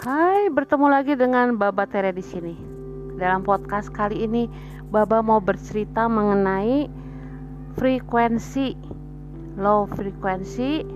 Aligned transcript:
Hai, 0.00 0.48
bertemu 0.48 0.88
lagi 0.88 1.12
dengan 1.12 1.60
Baba 1.60 1.84
Tere 1.84 2.16
di 2.16 2.24
sini. 2.24 2.56
Dalam 3.20 3.44
podcast 3.44 3.92
kali 3.92 4.24
ini, 4.24 4.48
Baba 4.88 5.20
mau 5.20 5.44
bercerita 5.44 6.08
mengenai 6.08 6.88
frekuensi, 7.76 8.72
low 9.60 9.84
frekuensi, 9.92 10.88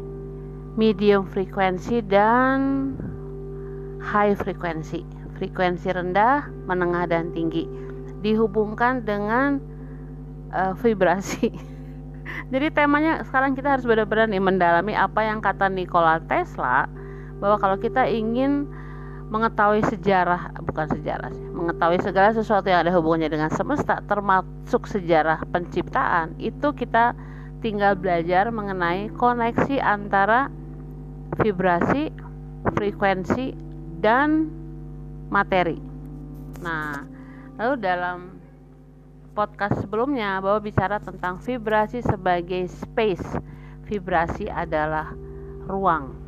medium 0.80 1.28
frekuensi 1.28 2.00
dan 2.08 2.96
high 4.00 4.32
frekuensi. 4.40 5.04
Frekuensi 5.36 5.92
rendah, 5.92 6.48
menengah 6.64 7.04
dan 7.04 7.28
tinggi 7.36 7.68
dihubungkan 8.24 9.04
dengan 9.04 9.60
uh, 10.48 10.72
vibrasi. 10.80 11.52
Jadi 12.56 12.72
temanya 12.72 13.20
sekarang 13.28 13.52
kita 13.52 13.76
harus 13.76 13.84
benar-benar 13.84 14.32
nih 14.32 14.40
mendalami 14.40 14.96
apa 14.96 15.28
yang 15.28 15.44
kata 15.44 15.68
Nikola 15.68 16.24
Tesla 16.24 16.88
bahwa 17.36 17.60
kalau 17.60 17.76
kita 17.76 18.08
ingin 18.08 18.64
mengetahui 19.32 19.82
sejarah 19.88 20.52
bukan 20.64 20.86
sejarah 20.90 21.32
mengetahui 21.32 21.98
segala 22.04 22.30
sesuatu 22.36 22.68
yang 22.68 22.84
ada 22.84 22.92
hubungannya 22.92 23.32
dengan 23.32 23.50
semesta 23.50 24.04
termasuk 24.04 24.84
sejarah 24.84 25.42
penciptaan 25.48 26.36
itu 26.36 26.72
kita 26.76 27.16
tinggal 27.64 27.96
belajar 27.96 28.52
mengenai 28.52 29.08
koneksi 29.16 29.80
antara 29.80 30.52
vibrasi, 31.40 32.12
frekuensi 32.76 33.56
dan 34.04 34.52
materi. 35.32 35.80
Nah, 36.60 37.00
lalu 37.56 37.74
dalam 37.80 38.36
podcast 39.32 39.80
sebelumnya 39.80 40.38
bahwa 40.44 40.60
bicara 40.60 41.00
tentang 41.00 41.40
vibrasi 41.40 42.04
sebagai 42.04 42.68
space. 42.68 43.24
Vibrasi 43.88 44.48
adalah 44.48 45.12
ruang 45.68 46.23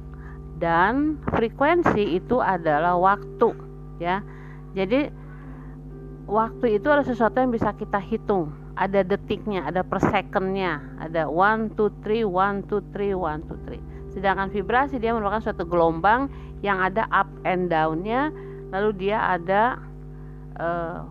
dan 0.56 1.21
frekuensi 1.29 2.16
itu 2.16 2.40
adalah 2.40 2.96
waktu 2.96 3.52
ya. 4.01 4.24
Jadi 4.73 5.09
waktu 6.29 6.80
itu 6.80 6.87
adalah 6.88 7.04
sesuatu 7.04 7.40
yang 7.40 7.52
bisa 7.52 7.76
kita 7.76 8.01
hitung. 8.01 8.52
Ada 8.76 9.04
detiknya 9.04 9.68
ada 9.68 9.80
per 9.80 10.01
secondnya. 10.04 10.80
Ada 11.01 11.29
one 11.29 11.73
two 11.76 11.88
three 12.04 12.24
one 12.24 12.65
two 12.68 12.85
three 12.93 13.16
one 13.16 13.40
two 13.45 13.57
three. 13.68 13.80
Sedangkan 14.13 14.52
vibrasi 14.52 14.96
dia 15.01 15.13
merupakan 15.13 15.40
suatu 15.40 15.65
gelombang 15.65 16.29
yang 16.60 16.80
ada 16.80 17.09
up 17.13 17.29
and 17.45 17.68
downnya. 17.73 18.32
Lalu 18.73 19.09
dia 19.09 19.20
ada 19.32 19.80
uh, 20.60 21.04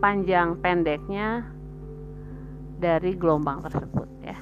panjang 0.00 0.56
pendeknya 0.60 1.44
dari 2.80 3.16
gelombang 3.16 3.64
tersebut 3.64 4.08
ya. 4.24 4.36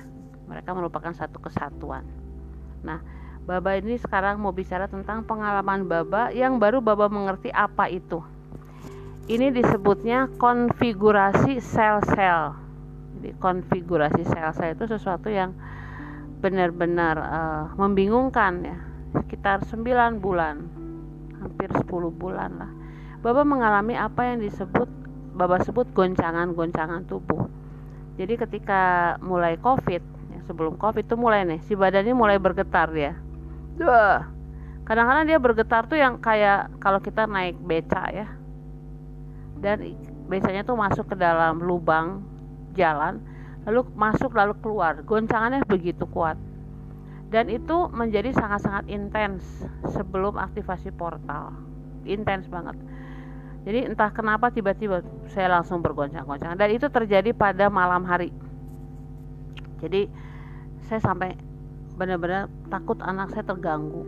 Mereka 0.47 0.71
merupakan 0.75 1.11
satu 1.15 1.39
kesatuan. 1.43 2.03
Nah 2.83 3.18
Baba 3.49 3.81
ini 3.81 3.97
sekarang 3.97 4.45
mau 4.45 4.53
bicara 4.53 4.93
tentang 4.93 5.25
pengalaman 5.25 5.89
Baba 5.89 6.29
yang 6.37 6.61
baru 6.61 6.85
Baba 6.85 7.09
mengerti 7.09 7.49
apa 7.49 7.89
itu. 7.89 8.21
Ini 9.25 9.49
disebutnya 9.49 10.29
konfigurasi 10.37 11.57
sel-sel. 11.57 12.53
Jadi 13.17 13.33
konfigurasi 13.41 14.29
sel-sel 14.29 14.77
itu 14.77 14.85
sesuatu 14.85 15.33
yang 15.33 15.57
benar-benar 16.45 17.17
uh, 17.17 17.65
membingungkan 17.81 18.69
ya. 18.69 18.77
Sekitar 19.17 19.65
9 19.65 20.21
bulan, 20.21 20.69
hampir 21.41 21.73
10 21.73 21.89
bulan 22.21 22.53
lah. 22.53 22.69
Baba 23.25 23.49
mengalami 23.49 23.97
apa 23.97 24.29
yang 24.29 24.45
disebut 24.45 24.93
Baba 25.33 25.57
sebut 25.65 25.89
goncangan-goncangan 25.97 27.09
tubuh. 27.09 27.49
Jadi 28.21 28.45
ketika 28.45 29.17
mulai 29.25 29.57
Covid, 29.57 30.05
ya 30.37 30.41
sebelum 30.45 30.77
Covid 30.77 31.09
itu 31.09 31.17
mulai 31.17 31.49
nih, 31.49 31.65
si 31.65 31.73
badannya 31.73 32.13
mulai 32.13 32.37
bergetar 32.37 32.93
ya 32.93 33.17
Duh. 33.79 34.19
Kadang-kadang 34.83 35.25
dia 35.29 35.39
bergetar 35.39 35.87
tuh 35.87 36.01
yang 36.01 36.19
kayak 36.19 36.73
kalau 36.83 36.99
kita 36.99 37.29
naik 37.29 37.55
beca 37.63 38.09
ya. 38.11 38.27
Dan 39.59 39.95
becanya 40.27 40.67
tuh 40.67 40.75
masuk 40.75 41.13
ke 41.13 41.17
dalam 41.19 41.63
lubang 41.63 42.25
jalan, 42.75 43.21
lalu 43.69 43.85
masuk 43.95 44.35
lalu 44.35 44.55
keluar. 44.59 45.03
Goncangannya 45.07 45.63
begitu 45.67 46.09
kuat. 46.11 46.41
Dan 47.29 47.53
itu 47.53 47.93
menjadi 47.93 48.33
sangat-sangat 48.33 48.89
intens 48.89 49.45
sebelum 49.93 50.41
aktivasi 50.41 50.89
portal. 50.97 51.53
Intens 52.09 52.49
banget. 52.49 52.75
Jadi 53.69 53.93
entah 53.93 54.09
kenapa 54.09 54.49
tiba-tiba 54.49 55.05
saya 55.29 55.61
langsung 55.61 55.85
bergoncang-goncang 55.85 56.57
dan 56.57 56.73
itu 56.73 56.89
terjadi 56.89 57.37
pada 57.37 57.69
malam 57.69 58.01
hari. 58.09 58.33
Jadi 59.85 60.09
saya 60.89 61.05
sampai 61.05 61.37
benar-benar 61.99 62.47
takut 62.71 62.97
anak 63.03 63.35
saya 63.35 63.45
terganggu 63.45 64.07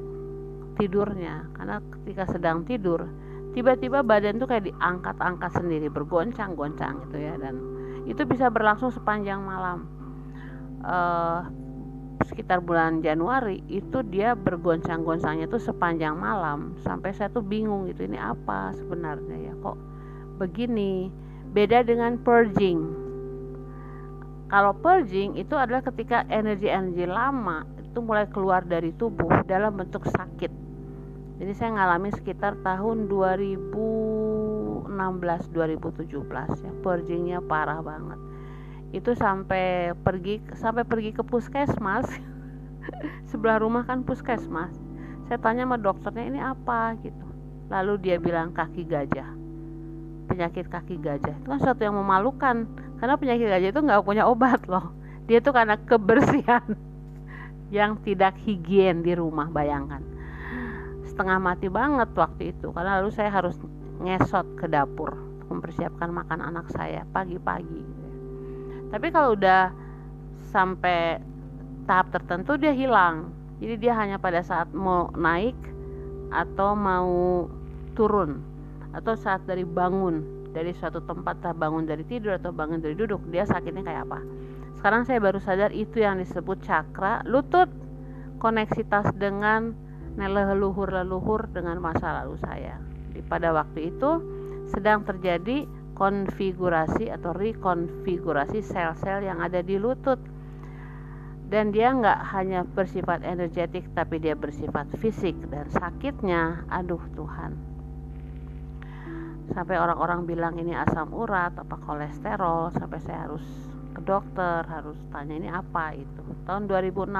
tidurnya. 0.78 1.50
Karena 1.52 1.82
ketika 2.00 2.30
sedang 2.30 2.62
tidur 2.64 3.10
tiba-tiba 3.50 4.06
badan 4.06 4.38
tuh 4.38 4.46
kayak 4.46 4.70
diangkat-angkat 4.70 5.50
sendiri 5.58 5.90
bergoncang-goncang 5.90 7.10
gitu 7.10 7.18
ya. 7.18 7.34
Dan 7.36 7.58
itu 8.06 8.22
bisa 8.24 8.48
berlangsung 8.48 8.94
sepanjang 8.94 9.42
malam. 9.42 9.90
Uh, 10.80 11.44
sekitar 12.24 12.60
bulan 12.60 13.00
Januari 13.00 13.64
itu 13.68 14.04
dia 14.06 14.36
bergoncang-goncangnya 14.38 15.50
tuh 15.50 15.60
sepanjang 15.60 16.14
malam. 16.14 16.78
Sampai 16.80 17.10
saya 17.12 17.28
tuh 17.28 17.42
bingung 17.44 17.90
gitu 17.90 18.06
ini 18.06 18.16
apa 18.16 18.72
sebenarnya 18.78 19.50
ya? 19.50 19.54
Kok 19.58 19.76
begini? 20.38 21.10
Beda 21.50 21.82
dengan 21.82 22.14
purging. 22.22 23.02
Kalau 24.46 24.74
purging 24.78 25.34
itu 25.34 25.54
adalah 25.58 25.82
ketika 25.82 26.22
energi-energi 26.30 27.06
lama 27.06 27.66
itu 27.90 27.98
mulai 27.98 28.30
keluar 28.30 28.62
dari 28.62 28.94
tubuh 28.94 29.42
dalam 29.50 29.74
bentuk 29.74 30.06
sakit. 30.06 30.52
Jadi 31.42 31.52
saya 31.58 31.74
ngalami 31.74 32.14
sekitar 32.14 32.54
tahun 32.62 33.10
2016 33.10 34.86
2017 34.86 36.06
ya 36.62 36.72
purgingnya 36.86 37.42
parah 37.42 37.82
banget. 37.82 38.20
Itu 38.94 39.18
sampai 39.18 39.90
pergi 40.06 40.38
sampai 40.54 40.86
pergi 40.86 41.10
ke 41.18 41.26
puskesmas. 41.26 42.06
Sebelah 43.34 43.58
rumah 43.58 43.82
kan 43.82 44.06
puskesmas. 44.06 44.70
Saya 45.26 45.42
tanya 45.42 45.66
sama 45.66 45.74
dokternya 45.74 46.24
ini 46.30 46.38
apa? 46.38 46.94
Gitu. 47.02 47.26
Lalu 47.74 47.98
dia 48.06 48.22
bilang 48.22 48.54
kaki 48.54 48.86
gajah. 48.86 49.34
Penyakit 50.30 50.70
kaki 50.70 50.94
gajah. 51.02 51.34
Itu 51.42 51.48
kan 51.50 51.58
sesuatu 51.58 51.82
yang 51.82 51.98
memalukan. 51.98 52.70
Karena 53.02 53.18
penyakit 53.18 53.50
gajah 53.50 53.68
itu 53.74 53.80
nggak 53.82 54.02
punya 54.06 54.30
obat 54.30 54.62
loh. 54.70 54.94
Dia 55.26 55.42
tuh 55.42 55.54
karena 55.54 55.74
kebersihan 55.78 56.89
yang 57.70 57.98
tidak 58.02 58.34
higien 58.42 59.02
di 59.02 59.14
rumah 59.14 59.46
bayangkan. 59.50 60.02
Setengah 61.06 61.38
mati 61.38 61.70
banget 61.70 62.10
waktu 62.14 62.54
itu 62.54 62.74
karena 62.74 62.98
lalu 63.02 63.10
saya 63.14 63.30
harus 63.30 63.54
ngesot 64.02 64.46
ke 64.58 64.66
dapur 64.66 65.14
mempersiapkan 65.50 66.10
makan 66.10 66.42
anak 66.42 66.70
saya 66.70 67.06
pagi-pagi. 67.10 67.82
Tapi 68.90 69.06
kalau 69.14 69.38
udah 69.38 69.70
sampai 70.50 71.22
tahap 71.86 72.10
tertentu 72.10 72.58
dia 72.58 72.74
hilang. 72.74 73.30
Jadi 73.60 73.74
dia 73.76 73.92
hanya 73.94 74.16
pada 74.16 74.40
saat 74.40 74.72
mau 74.72 75.12
naik 75.12 75.54
atau 76.30 76.72
mau 76.78 77.46
turun 77.94 78.40
atau 78.94 79.14
saat 79.14 79.42
dari 79.46 79.66
bangun 79.66 80.22
dari 80.50 80.74
suatu 80.74 81.02
tempat 81.06 81.42
bangun 81.54 81.86
dari 81.86 82.02
tidur 82.06 82.38
atau 82.38 82.50
bangun 82.50 82.82
dari 82.82 82.94
duduk 82.98 83.22
dia 83.30 83.46
sakitnya 83.46 83.86
kayak 83.86 84.02
apa 84.10 84.18
sekarang 84.80 85.04
saya 85.04 85.20
baru 85.20 85.36
sadar 85.44 85.76
itu 85.76 86.00
yang 86.00 86.16
disebut 86.16 86.64
cakra 86.64 87.20
lutut 87.28 87.68
koneksitas 88.40 89.12
dengan 89.12 89.76
leluhur-leluhur 90.16 91.52
dengan 91.52 91.76
masa 91.84 92.24
lalu 92.24 92.40
saya. 92.40 92.80
Jadi 93.12 93.20
pada 93.28 93.52
waktu 93.52 93.92
itu 93.92 94.10
sedang 94.72 95.04
terjadi 95.04 95.68
konfigurasi 95.92 97.12
atau 97.12 97.36
rekonfigurasi 97.36 98.64
sel-sel 98.64 99.20
yang 99.20 99.44
ada 99.44 99.60
di 99.60 99.76
lutut. 99.76 100.16
Dan 101.44 101.76
dia 101.76 101.92
nggak 101.92 102.32
hanya 102.32 102.64
bersifat 102.64 103.20
energetik 103.20 103.84
tapi 103.92 104.16
dia 104.16 104.32
bersifat 104.32 104.96
fisik 104.96 105.36
dan 105.52 105.68
sakitnya 105.68 106.64
aduh 106.72 107.04
Tuhan. 107.12 107.52
Sampai 109.52 109.76
orang-orang 109.76 110.24
bilang 110.24 110.56
ini 110.56 110.72
asam 110.72 111.12
urat 111.12 111.52
apa 111.52 111.76
kolesterol 111.84 112.72
sampai 112.72 112.98
saya 113.04 113.28
harus 113.28 113.44
ke 113.90 114.00
dokter 114.06 114.62
harus 114.66 114.96
tanya 115.10 115.34
ini 115.34 115.48
apa 115.50 115.94
itu. 115.98 116.22
Tahun 116.46 116.70
2016 116.70 117.10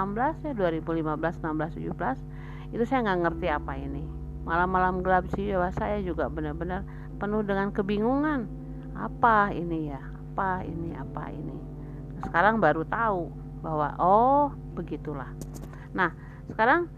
ya 0.47 0.53
2015 0.55 1.43
16 1.43 1.91
17 1.91 2.75
itu 2.75 2.85
saya 2.87 2.99
nggak 3.07 3.21
ngerti 3.27 3.47
apa 3.51 3.73
ini. 3.75 4.03
Malam-malam 4.47 5.03
gelap 5.05 5.27
jiwa 5.35 5.69
saya 5.75 6.01
juga 6.01 6.31
benar-benar 6.31 6.87
penuh 7.19 7.43
dengan 7.43 7.75
kebingungan. 7.75 8.47
Apa 8.95 9.51
ini 9.53 9.91
ya? 9.93 10.01
Apa 10.01 10.63
ini 10.65 10.95
apa 10.95 11.29
ini? 11.35 11.57
Sekarang 12.23 12.63
baru 12.63 12.87
tahu 12.87 13.29
bahwa 13.61 13.93
oh 14.01 14.47
begitulah. 14.79 15.29
Nah 15.93 16.15
sekarang 16.49 16.89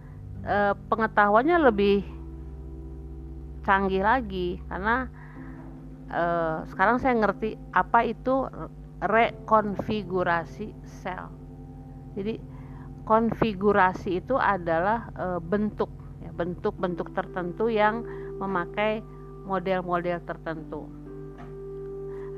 e, 0.44 0.76
pengetahuannya 0.88 1.58
lebih 1.72 2.06
canggih 3.66 4.04
lagi 4.04 4.62
karena 4.70 5.08
e, 6.06 6.22
sekarang 6.70 7.02
saya 7.02 7.18
ngerti 7.18 7.58
apa 7.74 8.06
itu 8.06 8.46
rekonfigurasi 9.02 10.70
sel. 11.02 11.26
Jadi 12.14 12.38
konfigurasi 13.02 14.22
itu 14.22 14.38
adalah 14.38 15.10
e, 15.18 15.26
bentuk 15.42 15.90
ya, 16.22 16.30
bentuk-bentuk 16.30 17.10
tertentu 17.10 17.66
yang 17.66 18.06
memakai 18.38 19.02
model-model 19.42 20.22
tertentu. 20.22 20.86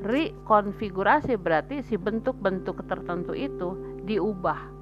Rekonfigurasi 0.04 1.36
berarti 1.36 1.84
si 1.84 1.96
bentuk-bentuk 2.00 2.84
tertentu 2.88 3.32
itu 3.36 4.00
diubah. 4.04 4.72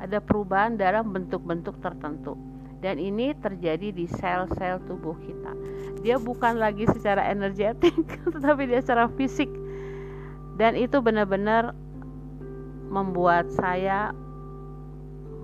Ada 0.00 0.20
perubahan 0.20 0.76
dalam 0.76 1.12
bentuk-bentuk 1.12 1.80
tertentu. 1.80 2.36
Dan 2.82 2.98
ini 2.98 3.30
terjadi 3.38 3.94
di 3.94 4.10
sel-sel 4.10 4.82
tubuh 4.90 5.14
kita. 5.22 5.54
Dia 6.02 6.18
bukan 6.18 6.58
lagi 6.58 6.82
secara 6.90 7.30
energetik 7.30 7.94
tetapi 8.34 8.66
dia 8.66 8.82
secara 8.82 9.06
fisik 9.14 9.46
dan 10.60 10.76
itu 10.76 11.00
benar-benar 11.00 11.72
membuat 12.92 13.48
saya 13.56 14.12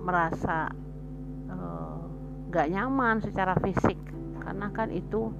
merasa 0.05 0.69
uh, 1.49 1.97
gak 2.53 2.69
nyaman 2.69 3.17
secara 3.25 3.57
fisik. 3.65 3.97
Karena 4.41 4.69
kan 4.69 4.93
itu 4.93 5.33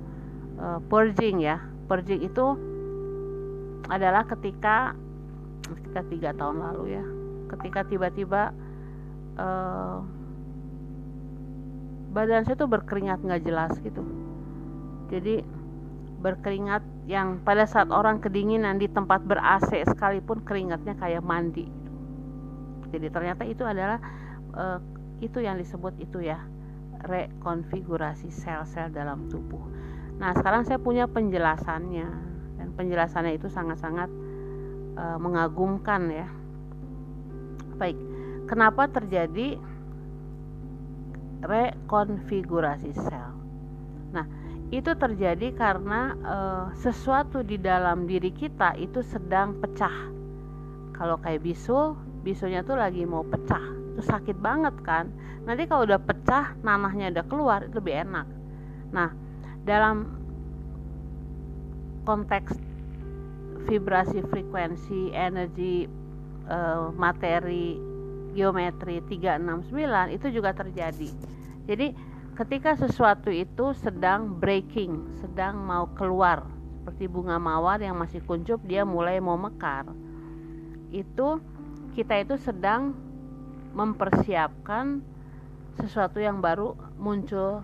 uh, 0.57 0.81
purging 0.89 1.41
ya. 1.45 1.61
Purging 1.85 2.25
itu 2.25 2.45
adalah 3.89 4.25
ketika 4.25 4.93
kita 5.69 6.01
tiga 6.09 6.29
tahun 6.33 6.61
lalu 6.61 6.97
ya. 6.97 7.05
Ketika 7.49 7.85
tiba-tiba 7.85 8.53
uh, 9.37 10.01
badan 12.09 12.45
saya 12.45 12.57
tuh 12.57 12.69
berkeringat 12.69 13.21
nggak 13.21 13.45
jelas 13.45 13.73
gitu. 13.81 14.01
Jadi 15.09 15.41
berkeringat 16.21 16.81
yang 17.09 17.41
pada 17.41 17.65
saat 17.65 17.89
orang 17.89 18.21
kedinginan 18.21 18.77
di 18.77 18.85
tempat 18.85 19.25
ber 19.25 19.41
AC 19.41 19.81
sekalipun 19.89 20.45
keringatnya 20.45 20.93
kayak 20.93 21.25
mandi 21.25 21.65
jadi 22.93 23.09
ternyata 23.09 23.43
itu 23.49 23.65
adalah 23.65 23.97
uh, 24.53 24.77
itu 25.19 25.41
yang 25.41 25.57
disebut 25.57 25.97
itu 25.97 26.21
ya 26.21 26.37
rekonfigurasi 27.09 28.29
sel-sel 28.29 28.93
dalam 28.93 29.25
tubuh 29.25 29.65
nah 30.21 30.37
sekarang 30.37 30.69
saya 30.69 30.77
punya 30.77 31.09
penjelasannya 31.09 32.29
penjelasannya 32.79 33.35
itu 33.35 33.51
sangat-sangat 33.51 34.07
uh, 34.95 35.17
mengagumkan 35.19 36.07
ya. 36.07 36.27
Baik, 37.75 37.99
kenapa 38.47 38.87
terjadi 38.87 39.59
rekonfigurasi 41.43 42.95
sel? 42.95 43.28
Itu 44.69 44.93
terjadi 44.93 45.49
karena 45.57 46.13
uh, 46.21 46.65
sesuatu 46.77 47.41
di 47.41 47.57
dalam 47.57 48.05
diri 48.05 48.29
kita 48.29 48.77
itu 48.77 49.01
sedang 49.01 49.57
pecah. 49.57 50.13
Kalau 50.93 51.17
kayak 51.17 51.41
bisul, 51.41 51.97
bisulnya 52.21 52.61
tuh 52.61 52.77
lagi 52.77 53.01
mau 53.07 53.25
pecah, 53.25 53.63
itu 53.95 54.01
sakit 54.05 54.37
banget 54.37 54.75
kan. 54.85 55.09
Nanti 55.49 55.65
kalau 55.65 55.89
udah 55.89 55.97
pecah, 55.97 56.53
nanahnya 56.61 57.09
udah 57.17 57.25
keluar, 57.25 57.65
itu 57.65 57.81
lebih 57.81 57.95
enak. 58.05 58.27
Nah, 58.93 59.09
dalam 59.65 60.19
konteks 62.05 62.53
vibrasi 63.65 64.21
frekuensi 64.25 65.13
energi 65.13 65.85
uh, 66.49 66.89
materi 66.93 67.77
geometri 68.33 69.01
369 69.05 70.17
itu 70.17 70.27
juga 70.33 70.53
terjadi 70.53 71.09
jadi 71.69 71.93
ketika 72.39 72.79
sesuatu 72.79 73.27
itu 73.27 73.75
sedang 73.75 74.39
breaking 74.39 75.19
sedang 75.19 75.59
mau 75.59 75.91
keluar 75.91 76.47
seperti 76.79 77.11
bunga 77.11 77.35
mawar 77.35 77.83
yang 77.83 77.99
masih 77.99 78.23
kuncup 78.23 78.63
dia 78.63 78.87
mulai 78.87 79.19
mau 79.19 79.35
mekar 79.35 79.91
itu 80.95 81.43
kita 81.93 82.23
itu 82.23 82.39
sedang 82.39 82.95
mempersiapkan 83.75 85.03
sesuatu 85.77 86.19
yang 86.19 86.39
baru 86.39 86.75
muncul 86.99 87.61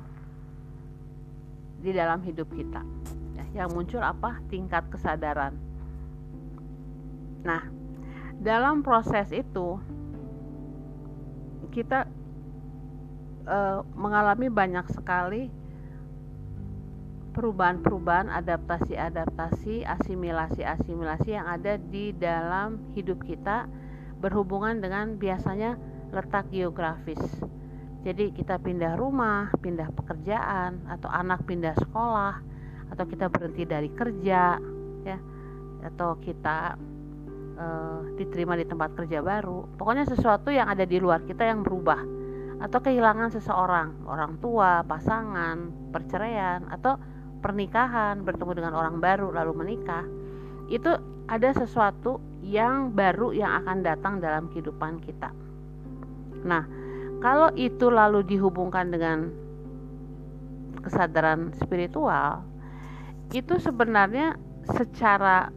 di 1.81 1.91
dalam 1.91 2.23
hidup 2.23 2.47
kita. 2.53 2.81
Yang 3.55 3.69
muncul 3.71 4.01
apa? 4.03 4.39
Tingkat 4.51 4.91
kesadaran. 4.91 5.55
Nah, 7.45 7.63
dalam 8.41 8.83
proses 8.83 9.31
itu 9.31 9.79
kita 11.71 12.07
uh, 13.45 13.81
mengalami 13.97 14.49
banyak 14.49 14.85
sekali 14.91 15.49
perubahan-perubahan, 17.35 18.31
adaptasi-adaptasi, 18.31 19.83
asimilasi-asimilasi 19.83 21.29
yang 21.35 21.47
ada 21.51 21.75
di 21.75 22.15
dalam 22.15 22.79
hidup 22.95 23.19
kita 23.27 23.67
berhubungan 24.23 24.79
dengan 24.79 25.19
biasanya 25.19 25.75
letak 26.15 26.47
geografis. 26.47 27.19
Jadi 28.07 28.31
kita 28.31 28.55
pindah 28.55 28.95
rumah, 28.95 29.51
pindah 29.59 29.91
pekerjaan, 29.91 30.79
atau 30.87 31.11
anak 31.11 31.43
pindah 31.43 31.75
sekolah, 31.75 32.39
atau 32.95 33.03
kita 33.03 33.27
berhenti 33.27 33.67
dari 33.67 33.91
kerja, 33.91 34.55
ya, 35.03 35.17
atau 35.83 36.15
kita 36.23 36.79
uh, 37.59 37.99
diterima 38.15 38.57
di 38.59 38.65
tempat 38.67 38.93
kerja 38.95 39.23
baru 39.23 39.65
pokoknya 39.79 40.05
sesuatu 40.07 40.51
yang 40.51 40.67
ada 40.67 40.83
di 40.83 40.99
luar 40.99 41.23
kita 41.23 41.45
yang 41.47 41.63
berubah 41.63 41.99
atau 42.59 42.79
kehilangan 42.79 43.31
seseorang 43.35 44.07
orang 44.07 44.39
tua 44.39 44.81
pasangan 44.87 45.69
perceraian 45.91 46.63
atau 46.71 46.95
pernikahan 47.43 48.23
bertemu 48.23 48.51
dengan 48.63 48.73
orang 48.73 48.97
baru 49.03 49.29
lalu 49.35 49.53
menikah. 49.53 50.05
Itu 50.71 50.97
ada 51.29 51.53
sesuatu 51.53 52.21
yang 52.45 52.93
baru 52.93 53.33
yang 53.33 53.65
akan 53.65 53.81
datang 53.85 54.21
dalam 54.21 54.49
kehidupan 54.49 55.01
kita. 55.03 55.29
Nah 56.45 56.63
kalau 57.19 57.49
itu 57.57 57.89
lalu 57.89 58.21
dihubungkan 58.21 58.93
dengan 58.93 59.33
kesadaran 60.85 61.49
spiritual 61.57 62.45
itu 63.33 63.57
sebenarnya 63.57 64.37
secara 64.69 65.49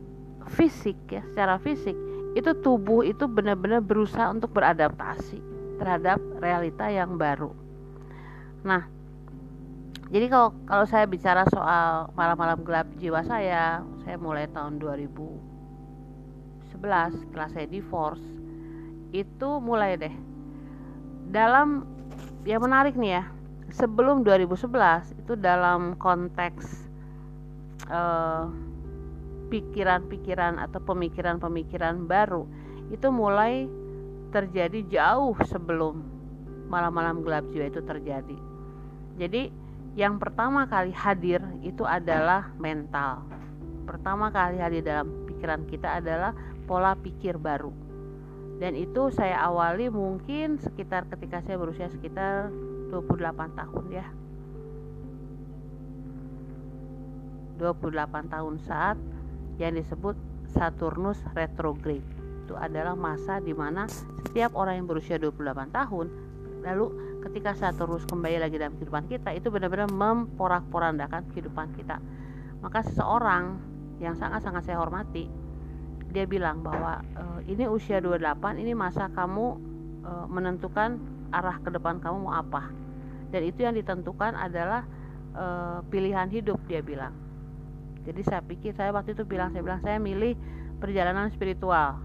fisik 0.48 0.96
ya 1.12 1.20
secara 1.32 1.60
fisik 1.60 1.92
itu 2.32 2.50
tubuh 2.64 3.04
itu 3.04 3.28
benar-benar 3.28 3.84
berusaha 3.84 4.32
untuk 4.32 4.56
beradaptasi 4.56 5.57
terhadap 5.78 6.18
realita 6.42 6.90
yang 6.90 7.16
baru. 7.16 7.54
Nah, 8.66 8.84
jadi 10.10 10.26
kalau 10.28 10.52
kalau 10.66 10.84
saya 10.84 11.06
bicara 11.06 11.46
soal 11.48 12.10
malam-malam 12.18 12.60
gelap 12.66 12.90
jiwa 12.98 13.22
saya, 13.24 13.80
saya 14.04 14.16
mulai 14.18 14.50
tahun 14.50 14.82
2011 14.82 15.38
setelah 17.22 17.48
saya 17.54 17.66
divorce 17.70 18.22
itu 19.12 19.48
mulai 19.64 19.96
deh 19.96 20.12
dalam 21.28 21.84
yang 22.44 22.64
menarik 22.64 22.96
nih 22.96 23.20
ya 23.20 23.24
sebelum 23.72 24.24
2011 24.24 25.20
itu 25.20 25.32
dalam 25.36 25.96
konteks 26.00 26.88
uh, 27.92 28.48
pikiran-pikiran 29.52 30.60
atau 30.60 30.80
pemikiran-pemikiran 30.84 32.08
baru 32.08 32.48
itu 32.88 33.08
mulai 33.12 33.68
terjadi 34.28 34.80
jauh 34.88 35.36
sebelum 35.48 36.04
malam-malam 36.68 37.24
gelap 37.24 37.48
jiwa 37.48 37.66
itu 37.72 37.80
terjadi. 37.80 38.38
Jadi 39.18 39.48
yang 39.98 40.20
pertama 40.20 40.68
kali 40.68 40.92
hadir 40.94 41.42
itu 41.64 41.82
adalah 41.82 42.52
mental. 42.60 43.24
Pertama 43.88 44.28
kali 44.28 44.60
hadir 44.60 44.84
dalam 44.84 45.08
pikiran 45.26 45.64
kita 45.66 45.98
adalah 45.98 46.36
pola 46.68 46.92
pikir 46.94 47.40
baru. 47.40 47.72
Dan 48.58 48.74
itu 48.74 49.08
saya 49.14 49.42
awali 49.48 49.88
mungkin 49.88 50.58
sekitar 50.58 51.06
ketika 51.08 51.40
saya 51.42 51.56
berusia 51.56 51.88
sekitar 51.88 52.52
28 52.90 53.58
tahun 53.58 53.84
ya. 53.90 54.06
28 57.58 58.34
tahun 58.34 58.54
saat 58.62 58.98
yang 59.58 59.74
disebut 59.74 60.14
Saturnus 60.54 61.18
retrograde. 61.34 62.17
Itu 62.48 62.56
adalah 62.56 62.96
masa 62.96 63.44
di 63.44 63.52
mana 63.52 63.84
setiap 63.92 64.56
orang 64.56 64.80
yang 64.80 64.88
berusia 64.88 65.20
28 65.20 65.68
tahun 65.68 66.06
lalu 66.64 66.86
ketika 67.28 67.52
Saturnus 67.52 68.08
kembali 68.08 68.40
lagi 68.40 68.56
dalam 68.56 68.72
kehidupan 68.80 69.04
kita 69.04 69.36
itu 69.36 69.52
benar-benar 69.52 69.92
memporak-porandakan 69.92 71.28
kehidupan 71.28 71.76
kita. 71.76 72.00
Maka 72.64 72.80
seseorang 72.88 73.60
yang 74.00 74.16
sangat-sangat 74.16 74.64
saya 74.64 74.80
hormati 74.80 75.28
dia 76.08 76.24
bilang 76.24 76.64
bahwa 76.64 77.04
e, 77.44 77.52
ini 77.52 77.68
usia 77.68 78.00
28 78.00 78.64
ini 78.64 78.72
masa 78.72 79.12
kamu 79.12 79.46
e, 80.08 80.10
menentukan 80.32 80.96
arah 81.28 81.60
ke 81.60 81.68
depan 81.68 82.00
kamu 82.00 82.32
mau 82.32 82.32
apa. 82.32 82.72
Dan 83.28 83.44
itu 83.44 83.60
yang 83.60 83.76
ditentukan 83.76 84.32
adalah 84.32 84.88
e, 85.36 85.44
pilihan 85.92 86.32
hidup 86.32 86.56
dia 86.64 86.80
bilang 86.80 87.12
jadi 88.08 88.24
saya 88.24 88.40
pikir 88.40 88.72
saya 88.72 88.88
waktu 88.88 89.12
itu 89.12 89.28
bilang 89.28 89.52
saya 89.52 89.60
bilang 89.60 89.84
saya 89.84 90.00
milih 90.00 90.32
perjalanan 90.80 91.28
spiritual 91.28 92.00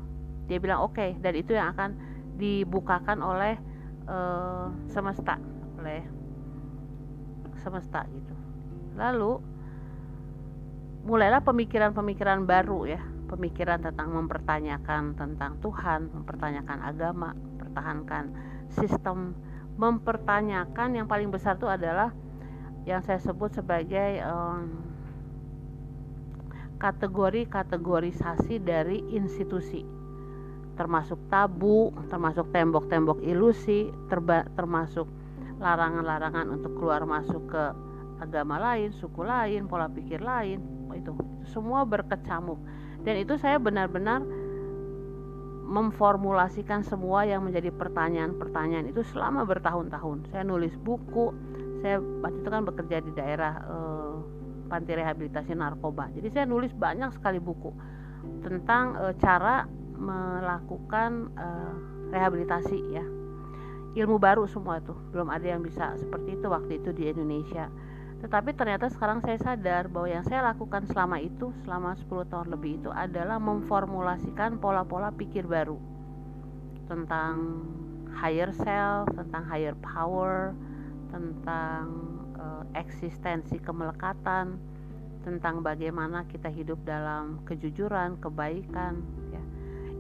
dia 0.47 0.57
bilang 0.59 0.83
oke 0.83 0.95
okay, 0.95 1.15
dan 1.23 1.33
itu 1.35 1.55
yang 1.55 1.71
akan 1.75 1.95
dibukakan 2.35 3.21
oleh 3.23 3.55
uh, 4.09 4.67
semesta 4.89 5.39
oleh 5.79 6.03
semesta 7.63 8.03
gitu. 8.11 8.33
Lalu 8.99 9.39
mulailah 11.03 11.43
pemikiran-pemikiran 11.43 12.47
baru 12.47 12.87
ya 12.87 13.01
pemikiran 13.27 13.81
tentang 13.81 14.13
mempertanyakan 14.13 15.17
tentang 15.17 15.59
Tuhan 15.59 16.07
mempertanyakan 16.13 16.79
agama 16.79 17.35
mempertahankan 17.35 18.23
sistem 18.71 19.35
mempertanyakan 19.75 21.01
yang 21.01 21.07
paling 21.09 21.33
besar 21.33 21.57
itu 21.57 21.65
adalah 21.65 22.13
yang 22.85 23.01
saya 23.01 23.19
sebut 23.19 23.51
sebagai 23.51 24.21
um, 24.23 24.79
kategori-kategorisasi 26.77 28.59
dari 28.59 29.01
institusi 29.11 29.83
termasuk 30.73 31.19
tabu, 31.29 31.93
termasuk 32.09 32.49
tembok-tembok 32.49 33.21
ilusi, 33.21 33.93
terba, 34.09 34.45
termasuk 34.57 35.05
larangan-larangan 35.61 36.49
untuk 36.49 36.73
keluar 36.77 37.05
masuk 37.05 37.45
ke 37.47 37.63
agama 38.19 38.57
lain, 38.57 38.89
suku 38.95 39.21
lain, 39.21 39.69
pola 39.69 39.87
pikir 39.91 40.19
lain, 40.23 40.59
itu, 40.95 41.13
semua 41.49 41.85
berkecamuk. 41.85 42.57
Dan 43.03 43.19
itu 43.19 43.35
saya 43.37 43.59
benar-benar 43.59 44.23
memformulasikan 45.63 46.83
semua 46.83 47.25
yang 47.25 47.43
menjadi 47.43 47.71
pertanyaan-pertanyaan 47.73 48.91
itu 48.91 49.01
selama 49.11 49.47
bertahun-tahun. 49.47 50.29
Saya 50.31 50.43
nulis 50.45 50.75
buku, 50.79 51.33
saya 51.81 51.99
waktu 51.99 52.37
itu 52.43 52.49
kan 52.51 52.63
bekerja 52.63 52.97
di 53.03 53.11
daerah 53.15 53.53
eh, 53.63 54.15
panti 54.67 54.91
rehabilitasi 54.97 55.53
narkoba. 55.53 56.09
Jadi 56.17 56.27
saya 56.33 56.45
nulis 56.49 56.73
banyak 56.73 57.13
sekali 57.13 57.37
buku 57.37 57.69
tentang 58.43 58.95
e, 58.97 59.05
cara 59.19 59.67
melakukan 60.03 61.31
e, 61.39 61.47
rehabilitasi 62.11 62.79
ya. 62.91 63.05
Ilmu 63.93 64.17
baru 64.17 64.49
semua 64.49 64.81
itu, 64.81 64.91
belum 65.13 65.29
ada 65.29 65.47
yang 65.53 65.61
bisa 65.61 65.95
seperti 65.95 66.35
itu 66.35 66.47
waktu 66.49 66.81
itu 66.81 66.89
di 66.91 67.07
Indonesia. 67.13 67.69
Tetapi 68.23 68.55
ternyata 68.55 68.87
sekarang 68.87 69.19
saya 69.19 69.35
sadar 69.35 69.91
bahwa 69.91 70.07
yang 70.07 70.23
saya 70.23 70.41
lakukan 70.47 70.87
selama 70.87 71.19
itu, 71.19 71.51
selama 71.67 71.93
10 71.95 72.31
tahun 72.31 72.47
lebih 72.55 72.81
itu 72.81 72.89
adalah 72.89 73.35
memformulasikan 73.37 74.63
pola-pola 74.63 75.11
pikir 75.11 75.43
baru 75.43 75.75
tentang 76.87 77.63
higher 78.15 78.49
self, 78.55 79.11
tentang 79.11 79.43
higher 79.43 79.75
power, 79.83 80.55
tentang 81.11 81.83
uh, 82.39 82.63
eksistensi 82.79 83.59
kemelekatan, 83.59 84.55
tentang 85.23 85.63
bagaimana 85.63 86.27
kita 86.31 86.47
hidup 86.47 86.79
dalam 86.83 87.43
kejujuran, 87.47 88.19
kebaikan. 88.19 89.03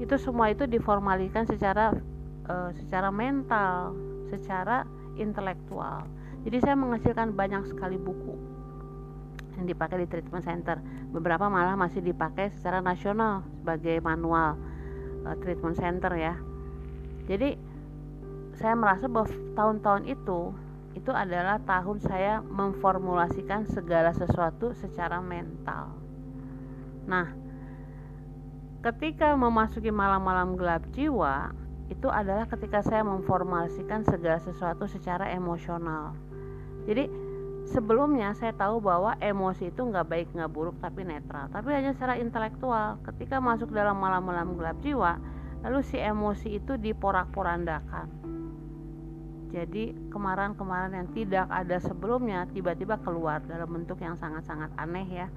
Itu 0.01 0.15
semua 0.17 0.49
itu 0.49 0.65
diformalikan 0.65 1.45
secara 1.45 1.93
uh, 2.49 2.69
secara 2.77 3.09
mental, 3.13 3.93
secara 4.29 4.87
intelektual. 5.17 6.05
Jadi 6.43 6.57
saya 6.59 6.75
menghasilkan 6.75 7.31
banyak 7.37 7.63
sekali 7.71 7.95
buku 7.95 8.35
yang 9.55 9.69
dipakai 9.69 10.03
di 10.03 10.07
treatment 10.09 10.43
center. 10.43 10.81
Beberapa 11.13 11.47
malah 11.47 11.77
masih 11.77 12.01
dipakai 12.01 12.49
secara 12.51 12.81
nasional 12.81 13.45
sebagai 13.61 14.01
manual 14.01 14.57
uh, 15.23 15.35
treatment 15.39 15.77
center 15.77 16.11
ya. 16.17 16.35
Jadi 17.29 17.55
saya 18.59 18.75
merasa 18.75 19.07
bahwa 19.07 19.29
tahun-tahun 19.55 20.03
itu 20.09 20.53
itu 20.93 21.09
adalah 21.09 21.57
tahun 21.65 21.97
saya 22.05 22.45
memformulasikan 22.45 23.65
segala 23.65 24.13
sesuatu 24.13 24.77
secara 24.77 25.17
mental. 25.25 25.89
Nah, 27.09 27.33
ketika 28.83 29.31
memasuki 29.33 29.89
malam-malam 29.89 30.59
gelap 30.59 30.83
jiwa, 30.91 31.55
itu 31.87 32.07
adalah 32.11 32.43
ketika 32.51 32.83
saya 32.83 33.01
memformulasikan 33.07 34.03
segala 34.03 34.39
sesuatu 34.43 34.85
secara 34.91 35.31
emosional. 35.31 36.15
Jadi 36.83 37.07
sebelumnya 37.71 38.35
saya 38.35 38.51
tahu 38.51 38.83
bahwa 38.83 39.15
emosi 39.23 39.71
itu 39.71 39.81
nggak 39.87 40.07
baik 40.07 40.27
nggak 40.35 40.51
buruk 40.51 40.75
tapi 40.83 41.07
netral, 41.07 41.47
tapi 41.47 41.71
hanya 41.71 41.95
secara 41.95 42.19
intelektual. 42.19 42.99
Ketika 43.07 43.39
masuk 43.39 43.71
dalam 43.71 43.95
malam-malam 43.95 44.59
gelap 44.59 44.75
jiwa, 44.83 45.15
lalu 45.63 45.79
si 45.79 45.95
emosi 45.95 46.59
itu 46.59 46.75
diporak-porandakan 46.75 48.33
jadi 49.53 49.93
kemarin-kemarin 50.09 50.97
yang 50.97 51.09
tidak 51.13 51.45
ada 51.45 51.77
sebelumnya 51.77 52.49
tiba-tiba 52.49 52.97
keluar 53.05 53.37
dalam 53.45 53.69
bentuk 53.69 54.01
yang 54.01 54.17
sangat-sangat 54.17 54.73
aneh 54.81 55.05
ya. 55.05 55.29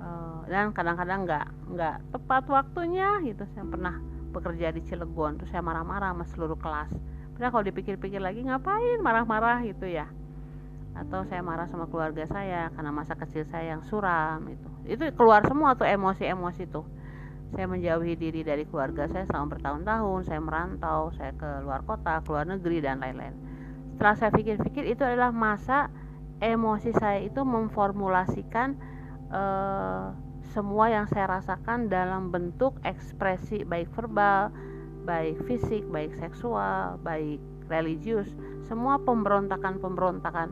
Uh, 0.00 0.40
dan 0.48 0.72
kadang-kadang 0.72 1.28
nggak 1.28 1.46
nggak 1.76 1.96
tepat 2.16 2.44
waktunya 2.48 3.20
gitu. 3.22 3.44
Saya 3.52 3.68
pernah 3.68 4.00
bekerja 4.32 4.72
di 4.72 4.80
Cilegon, 4.88 5.36
terus 5.36 5.52
saya 5.52 5.60
marah-marah 5.60 6.16
sama 6.16 6.24
seluruh 6.24 6.56
kelas. 6.56 6.92
Padahal 7.36 7.52
kalau 7.52 7.64
dipikir-pikir 7.68 8.20
lagi 8.20 8.40
ngapain 8.40 8.98
marah-marah 9.04 9.60
gitu 9.68 9.84
ya. 9.84 10.08
Atau 10.96 11.28
saya 11.28 11.44
marah 11.44 11.68
sama 11.68 11.86
keluarga 11.86 12.24
saya 12.24 12.72
karena 12.72 12.90
masa 12.90 13.14
kecil 13.14 13.44
saya 13.44 13.76
yang 13.76 13.84
suram 13.84 14.42
itu. 14.48 14.68
Itu 14.88 15.04
keluar 15.12 15.44
semua 15.44 15.76
tuh 15.76 15.84
emosi-emosi 15.84 16.64
tuh 16.72 16.88
saya 17.50 17.66
menjauhi 17.66 18.14
diri 18.14 18.46
dari 18.46 18.62
keluarga 18.62 19.10
saya 19.10 19.26
selama 19.26 19.58
bertahun-tahun 19.58 20.20
saya 20.30 20.40
merantau 20.40 21.10
saya 21.18 21.34
ke 21.34 21.66
luar 21.66 21.82
kota 21.82 22.22
ke 22.22 22.28
luar 22.30 22.46
negeri 22.46 22.78
dan 22.78 23.02
lain-lain 23.02 23.34
setelah 23.98 24.16
saya 24.16 24.30
pikir-pikir 24.32 24.84
itu 24.86 25.02
adalah 25.02 25.34
masa 25.34 25.90
emosi 26.38 26.94
saya 26.94 27.20
itu 27.26 27.42
memformulasikan 27.42 28.78
uh, 29.30 30.14
semua 30.50 30.90
yang 30.90 31.06
saya 31.06 31.40
rasakan 31.40 31.86
dalam 31.86 32.34
bentuk 32.34 32.76
ekspresi 32.82 33.62
baik 33.62 33.88
verbal 33.94 34.50
baik 35.06 35.38
fisik 35.46 35.86
baik 35.88 36.12
seksual 36.18 36.98
baik 37.00 37.38
religius 37.70 38.28
semua 38.66 38.98
pemberontakan-pemberontakan 39.00 40.50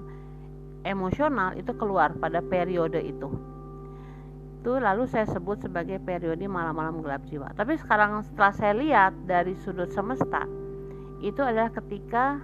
emosional 0.87 1.59
itu 1.59 1.75
keluar 1.75 2.15
pada 2.17 2.39
periode 2.39 3.03
itu 3.03 3.29
itu 4.59 4.75
lalu 4.75 5.07
saya 5.07 5.25
sebut 5.25 5.63
sebagai 5.63 6.03
periode 6.03 6.43
malam-malam 6.45 6.99
gelap 7.01 7.23
jiwa. 7.31 7.55
Tapi 7.55 7.79
sekarang 7.79 8.21
setelah 8.27 8.53
saya 8.53 8.75
lihat 8.75 9.15
dari 9.25 9.55
sudut 9.65 9.89
semesta, 9.95 10.45
itu 11.23 11.39
adalah 11.41 11.71
ketika 11.71 12.43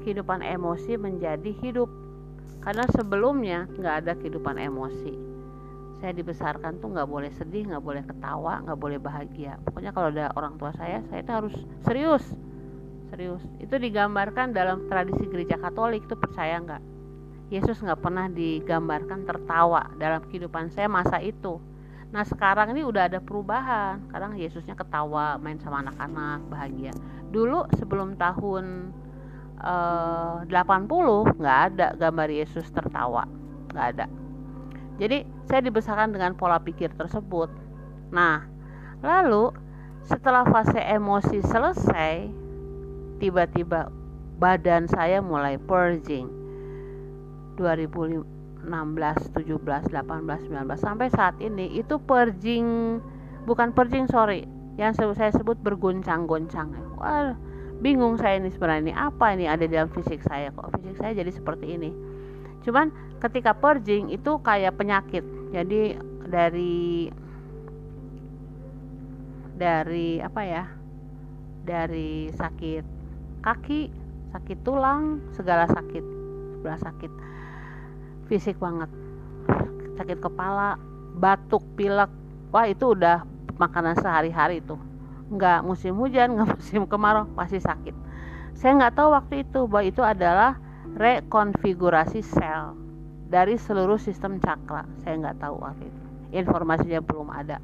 kehidupan 0.00 0.40
emosi 0.40 0.96
menjadi 0.96 1.52
hidup. 1.60 1.86
Karena 2.64 2.88
sebelumnya 2.90 3.68
nggak 3.78 3.94
ada 4.02 4.12
kehidupan 4.18 4.58
emosi. 4.58 5.25
Saya 6.06 6.22
dibesarkan 6.22 6.78
tuh 6.78 6.94
nggak 6.94 7.10
boleh 7.10 7.34
sedih, 7.34 7.66
nggak 7.66 7.82
boleh 7.82 8.06
ketawa, 8.06 8.62
nggak 8.62 8.78
boleh 8.78 9.02
bahagia. 9.02 9.58
Pokoknya 9.66 9.90
kalau 9.90 10.14
ada 10.14 10.30
orang 10.38 10.54
tua 10.54 10.70
saya, 10.78 11.02
saya 11.10 11.18
itu 11.18 11.32
harus 11.34 11.54
serius, 11.82 12.22
serius. 13.10 13.42
Itu 13.58 13.74
digambarkan 13.74 14.54
dalam 14.54 14.86
tradisi 14.86 15.26
gereja 15.26 15.58
Katolik 15.58 16.06
itu 16.06 16.14
percaya 16.14 16.62
nggak? 16.62 16.78
Yesus 17.50 17.82
nggak 17.82 17.98
pernah 17.98 18.30
digambarkan 18.30 19.26
tertawa 19.26 19.90
dalam 19.98 20.22
kehidupan 20.30 20.70
saya 20.70 20.86
masa 20.86 21.18
itu. 21.18 21.58
Nah 22.14 22.22
sekarang 22.22 22.70
ini 22.70 22.86
udah 22.86 23.10
ada 23.10 23.18
perubahan. 23.18 23.98
Sekarang 24.06 24.38
Yesusnya 24.38 24.78
ketawa, 24.78 25.42
main 25.42 25.58
sama 25.58 25.82
anak-anak, 25.82 26.46
bahagia. 26.46 26.94
Dulu 27.34 27.66
sebelum 27.82 28.14
tahun 28.14 28.94
eh, 29.58 30.54
80 30.54 31.34
nggak 31.34 31.58
ada 31.74 31.98
gambar 31.98 32.30
Yesus 32.30 32.70
tertawa, 32.70 33.26
nggak 33.74 33.88
ada. 33.98 34.06
Jadi 34.96 35.28
saya 35.44 35.60
dibesarkan 35.60 36.12
dengan 36.12 36.32
pola 36.34 36.56
pikir 36.60 36.92
tersebut. 36.96 37.52
Nah 38.12 38.48
lalu 39.04 39.52
setelah 40.06 40.46
fase 40.46 40.78
emosi 40.78 41.42
selesai, 41.42 42.30
tiba-tiba 43.18 43.90
badan 44.38 44.86
saya 44.88 45.20
mulai 45.20 45.58
purging. 45.60 46.30
2016, 47.56 48.68
17, 48.68 49.32
18, 49.32 49.88
19 49.88 50.76
sampai 50.76 51.08
saat 51.08 51.34
ini 51.40 51.72
itu 51.80 51.96
purging 51.96 53.00
bukan 53.48 53.72
purging 53.72 54.04
sorry 54.12 54.44
yang 54.76 54.92
saya 54.92 55.32
sebut 55.32 55.56
bergoncang-goncang 55.64 56.68
wah 57.00 57.32
bingung 57.80 58.20
saya 58.20 58.36
ini 58.36 58.52
sebenarnya 58.52 58.92
ini 58.92 58.92
apa 58.92 59.32
ini 59.32 59.44
ada 59.48 59.64
dalam 59.64 59.88
fisik 59.88 60.20
saya 60.24 60.52
kok? 60.52 60.68
Fisik 60.76 61.00
saya 61.00 61.16
jadi 61.16 61.32
seperti 61.32 61.80
ini 61.80 61.90
cuman 62.66 62.90
ketika 63.22 63.54
purging 63.54 64.10
itu 64.10 64.36
kayak 64.42 64.74
penyakit. 64.74 65.22
Jadi 65.54 65.94
dari 66.26 67.08
dari 69.54 70.18
apa 70.18 70.42
ya? 70.42 70.64
Dari 71.66 72.30
sakit 72.34 72.84
kaki 73.46 73.88
sakit 74.34 74.58
tulang 74.66 75.22
segala 75.38 75.70
sakit. 75.70 76.04
Sebelah 76.58 76.80
sakit. 76.82 77.12
Fisik 78.26 78.58
banget. 78.58 78.90
Sakit 79.96 80.18
kepala 80.18 80.74
batuk 81.16 81.62
pilek. 81.78 82.10
Wah 82.50 82.66
itu 82.66 82.92
udah 82.92 83.22
makanan 83.56 83.96
sehari-hari 83.96 84.60
itu 84.60 84.76
nggak 85.26 85.66
musim 85.66 85.98
hujan 85.98 86.30
nggak 86.38 86.48
musim 86.58 86.82
kemarau 86.86 87.26
pasti 87.34 87.58
sakit. 87.58 87.94
Saya 88.56 88.72
nggak 88.78 88.94
tahu 88.96 89.08
waktu 89.12 89.34
itu 89.44 89.60
bahwa 89.68 89.84
itu 89.84 90.02
adalah 90.02 90.56
rekonfigurasi 90.96 92.24
sel 92.24 92.72
dari 93.28 93.60
seluruh 93.60 94.00
sistem 94.00 94.40
cakra. 94.40 94.88
Saya 95.04 95.20
nggak 95.20 95.38
tahu 95.44 95.60
waktu 95.60 95.84
itu. 95.84 96.02
Informasinya 96.40 97.00
belum 97.04 97.28
ada. 97.28 97.60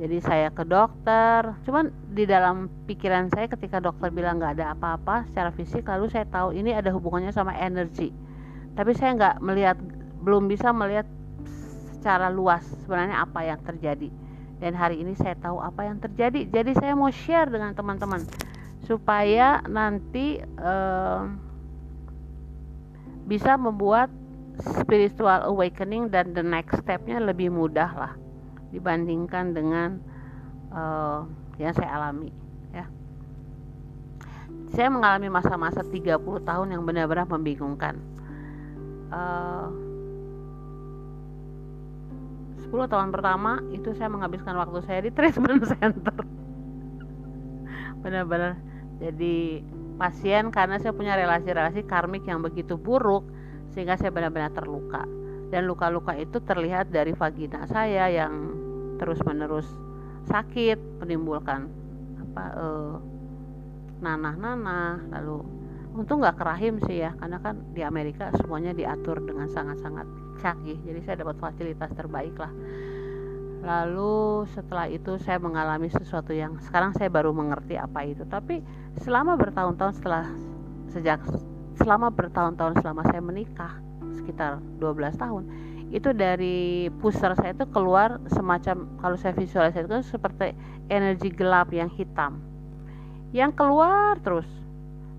Jadi 0.00 0.16
saya 0.22 0.48
ke 0.54 0.64
dokter. 0.64 1.52
Cuman 1.66 1.90
di 2.14 2.24
dalam 2.24 2.70
pikiran 2.86 3.28
saya 3.28 3.50
ketika 3.50 3.82
dokter 3.82 4.08
bilang 4.14 4.38
nggak 4.40 4.56
ada 4.56 4.72
apa-apa 4.72 5.28
secara 5.28 5.50
fisik 5.52 5.84
lalu 5.84 6.08
saya 6.08 6.24
tahu 6.30 6.54
ini 6.56 6.72
ada 6.72 6.94
hubungannya 6.94 7.34
sama 7.34 7.52
energi. 7.58 8.14
Tapi 8.78 8.94
saya 8.94 9.18
nggak 9.18 9.36
melihat 9.42 9.76
belum 10.22 10.46
bisa 10.46 10.70
melihat 10.70 11.04
secara 11.98 12.32
luas 12.32 12.64
sebenarnya 12.86 13.26
apa 13.26 13.44
yang 13.44 13.60
terjadi. 13.66 14.08
Dan 14.60 14.78
hari 14.78 15.02
ini 15.02 15.16
saya 15.18 15.34
tahu 15.36 15.58
apa 15.58 15.84
yang 15.90 15.98
terjadi. 15.98 16.48
Jadi 16.48 16.72
saya 16.78 16.94
mau 16.94 17.10
share 17.10 17.50
dengan 17.50 17.74
teman-teman 17.74 18.24
supaya 18.84 19.60
nanti 19.68 20.40
eh, 20.40 21.20
bisa 23.30 23.54
membuat 23.54 24.10
spiritual 24.58 25.46
awakening 25.46 26.10
dan 26.10 26.34
the 26.34 26.42
next 26.42 26.82
stepnya 26.82 27.22
lebih 27.22 27.46
mudah 27.54 27.86
lah 27.94 28.12
dibandingkan 28.74 29.54
dengan 29.54 30.02
uh, 30.74 31.22
yang 31.54 31.70
saya 31.70 31.94
alami 31.94 32.34
ya. 32.74 32.90
Saya 34.74 34.90
mengalami 34.90 35.30
masa-masa 35.30 35.86
30 35.86 36.18
tahun 36.42 36.74
yang 36.74 36.82
benar-benar 36.82 37.30
membingungkan. 37.30 38.02
Uh, 39.14 39.70
10 42.66 42.86
tahun 42.86 43.10
pertama 43.14 43.62
itu 43.70 43.94
saya 43.94 44.10
menghabiskan 44.10 44.58
waktu 44.58 44.78
saya 44.86 45.06
di 45.06 45.10
treatment 45.14 45.62
center. 45.78 46.18
Benar-benar 48.02 48.58
jadi 48.98 49.62
pasien 50.00 50.48
karena 50.48 50.80
saya 50.80 50.96
punya 50.96 51.12
relasi-relasi 51.12 51.84
karmik 51.84 52.24
yang 52.24 52.40
begitu 52.40 52.80
buruk 52.80 53.28
sehingga 53.76 54.00
saya 54.00 54.08
benar-benar 54.08 54.56
terluka. 54.56 55.04
Dan 55.52 55.68
luka-luka 55.68 56.16
itu 56.16 56.40
terlihat 56.40 56.88
dari 56.88 57.12
vagina 57.12 57.68
saya 57.68 58.08
yang 58.08 58.32
terus-menerus 58.96 59.68
sakit 60.24 61.04
menimbulkan 61.04 61.68
apa 62.20 62.44
eh, 62.54 62.96
nanah-nanah 64.00 65.10
lalu 65.12 65.44
untung 65.96 66.22
nggak 66.22 66.38
kerahim 66.38 66.78
sih 66.86 67.02
ya 67.02 67.10
karena 67.18 67.42
kan 67.42 67.58
di 67.74 67.82
Amerika 67.82 68.30
semuanya 68.38 68.70
diatur 68.70 69.18
dengan 69.26 69.50
sangat-sangat 69.50 70.06
canggih 70.38 70.78
jadi 70.86 71.00
saya 71.02 71.16
dapat 71.26 71.36
fasilitas 71.36 71.90
terbaik 71.92 72.36
lah. 72.38 72.52
Lalu 73.60 74.48
setelah 74.56 74.88
itu 74.88 75.20
saya 75.20 75.36
mengalami 75.36 75.92
sesuatu 75.92 76.32
yang 76.32 76.56
sekarang 76.64 76.96
saya 76.96 77.12
baru 77.12 77.28
mengerti 77.36 77.76
apa 77.76 78.08
itu 78.08 78.24
tapi 78.24 78.64
selama 79.00 79.36
bertahun-tahun 79.40 79.96
setelah 79.96 80.28
sejak 80.92 81.20
selama 81.80 82.12
bertahun-tahun 82.12 82.84
selama 82.84 83.02
saya 83.08 83.22
menikah 83.24 83.72
sekitar 84.12 84.60
12 84.76 85.16
tahun 85.16 85.44
itu 85.90 86.14
dari 86.14 86.86
pusar 87.02 87.34
saya 87.34 87.50
itu 87.50 87.66
keluar 87.74 88.22
semacam 88.30 88.86
kalau 89.02 89.16
saya 89.18 89.34
visualisasi 89.34 89.90
itu 89.90 89.98
seperti 90.06 90.54
energi 90.86 91.34
gelap 91.34 91.74
yang 91.74 91.90
hitam. 91.90 92.38
Yang 93.34 93.58
keluar 93.58 94.14
terus. 94.22 94.46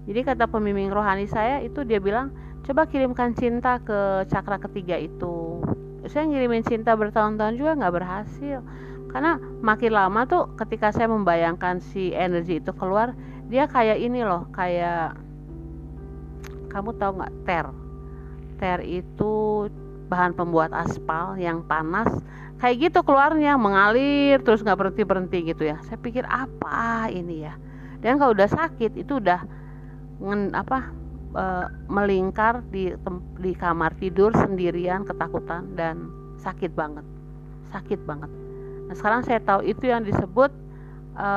Jadi 0.07 0.23
kata 0.23 0.47
pembimbing 0.47 0.87
rohani 0.87 1.27
saya 1.27 1.59
itu 1.59 1.83
dia 1.83 1.99
bilang 1.99 2.31
coba 2.63 2.87
kirimkan 2.87 3.35
cinta 3.35 3.83
ke 3.83 4.23
cakra 4.31 4.63
ketiga 4.63 4.95
itu. 4.95 5.59
Saya 6.07 6.23
ngirimin 6.31 6.63
cinta 6.63 6.95
bertahun-tahun 6.95 7.59
juga 7.59 7.75
nggak 7.75 7.93
berhasil. 7.93 8.63
Karena 9.11 9.35
makin 9.59 9.91
lama 9.91 10.23
tuh 10.23 10.55
ketika 10.55 10.95
saya 10.95 11.11
membayangkan 11.11 11.83
si 11.83 12.15
energi 12.15 12.63
itu 12.63 12.71
keluar 12.79 13.11
dia 13.51 13.67
kayak 13.67 13.99
ini 13.99 14.23
loh 14.23 14.47
kayak 14.55 15.19
kamu 16.71 16.95
tahu 16.95 17.19
nggak 17.19 17.35
ter. 17.43 17.67
Ter 18.55 18.79
itu 18.87 19.67
bahan 20.07 20.31
pembuat 20.31 20.71
aspal 20.71 21.35
yang 21.35 21.59
panas 21.67 22.07
kayak 22.63 22.91
gitu 22.91 22.99
keluarnya 23.01 23.57
mengalir 23.57 24.39
terus 24.45 24.63
nggak 24.63 24.79
berhenti 24.79 25.03
berhenti 25.03 25.37
gitu 25.51 25.67
ya. 25.67 25.77
Saya 25.83 25.99
pikir 25.99 26.23
apa 26.31 27.11
ini 27.11 27.43
ya? 27.43 27.59
Dan 27.99 28.21
kalau 28.21 28.31
udah 28.31 28.47
sakit 28.47 28.95
itu 28.95 29.19
udah 29.19 29.43
ngen, 30.21 30.55
apa 30.55 30.87
e, 31.35 31.45
melingkar 31.89 32.63
di 32.71 32.93
di 33.41 33.51
kamar 33.57 33.97
tidur 33.97 34.31
sendirian 34.31 35.03
ketakutan 35.03 35.75
dan 35.75 36.07
sakit 36.39 36.71
banget. 36.71 37.03
Sakit 37.73 37.99
banget. 38.07 38.31
Nah 38.87 38.95
sekarang 38.95 39.21
saya 39.25 39.41
tahu 39.41 39.65
itu 39.65 39.89
yang 39.89 40.05
disebut 40.05 40.53
e, 41.17 41.29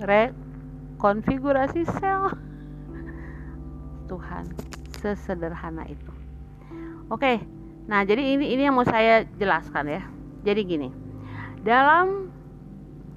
rekonfigurasi 0.00 1.86
sel. 1.86 2.34
Tuhan 4.10 4.44
sesederhana 5.00 5.88
itu. 5.88 6.12
Oke 7.12 7.40
nah 7.84 8.00
jadi 8.00 8.32
ini 8.32 8.48
ini 8.56 8.64
yang 8.64 8.76
mau 8.76 8.88
saya 8.88 9.28
jelaskan 9.36 9.84
ya. 9.88 10.02
Jadi 10.44 10.60
gini 10.64 10.88
dalam 11.64 12.28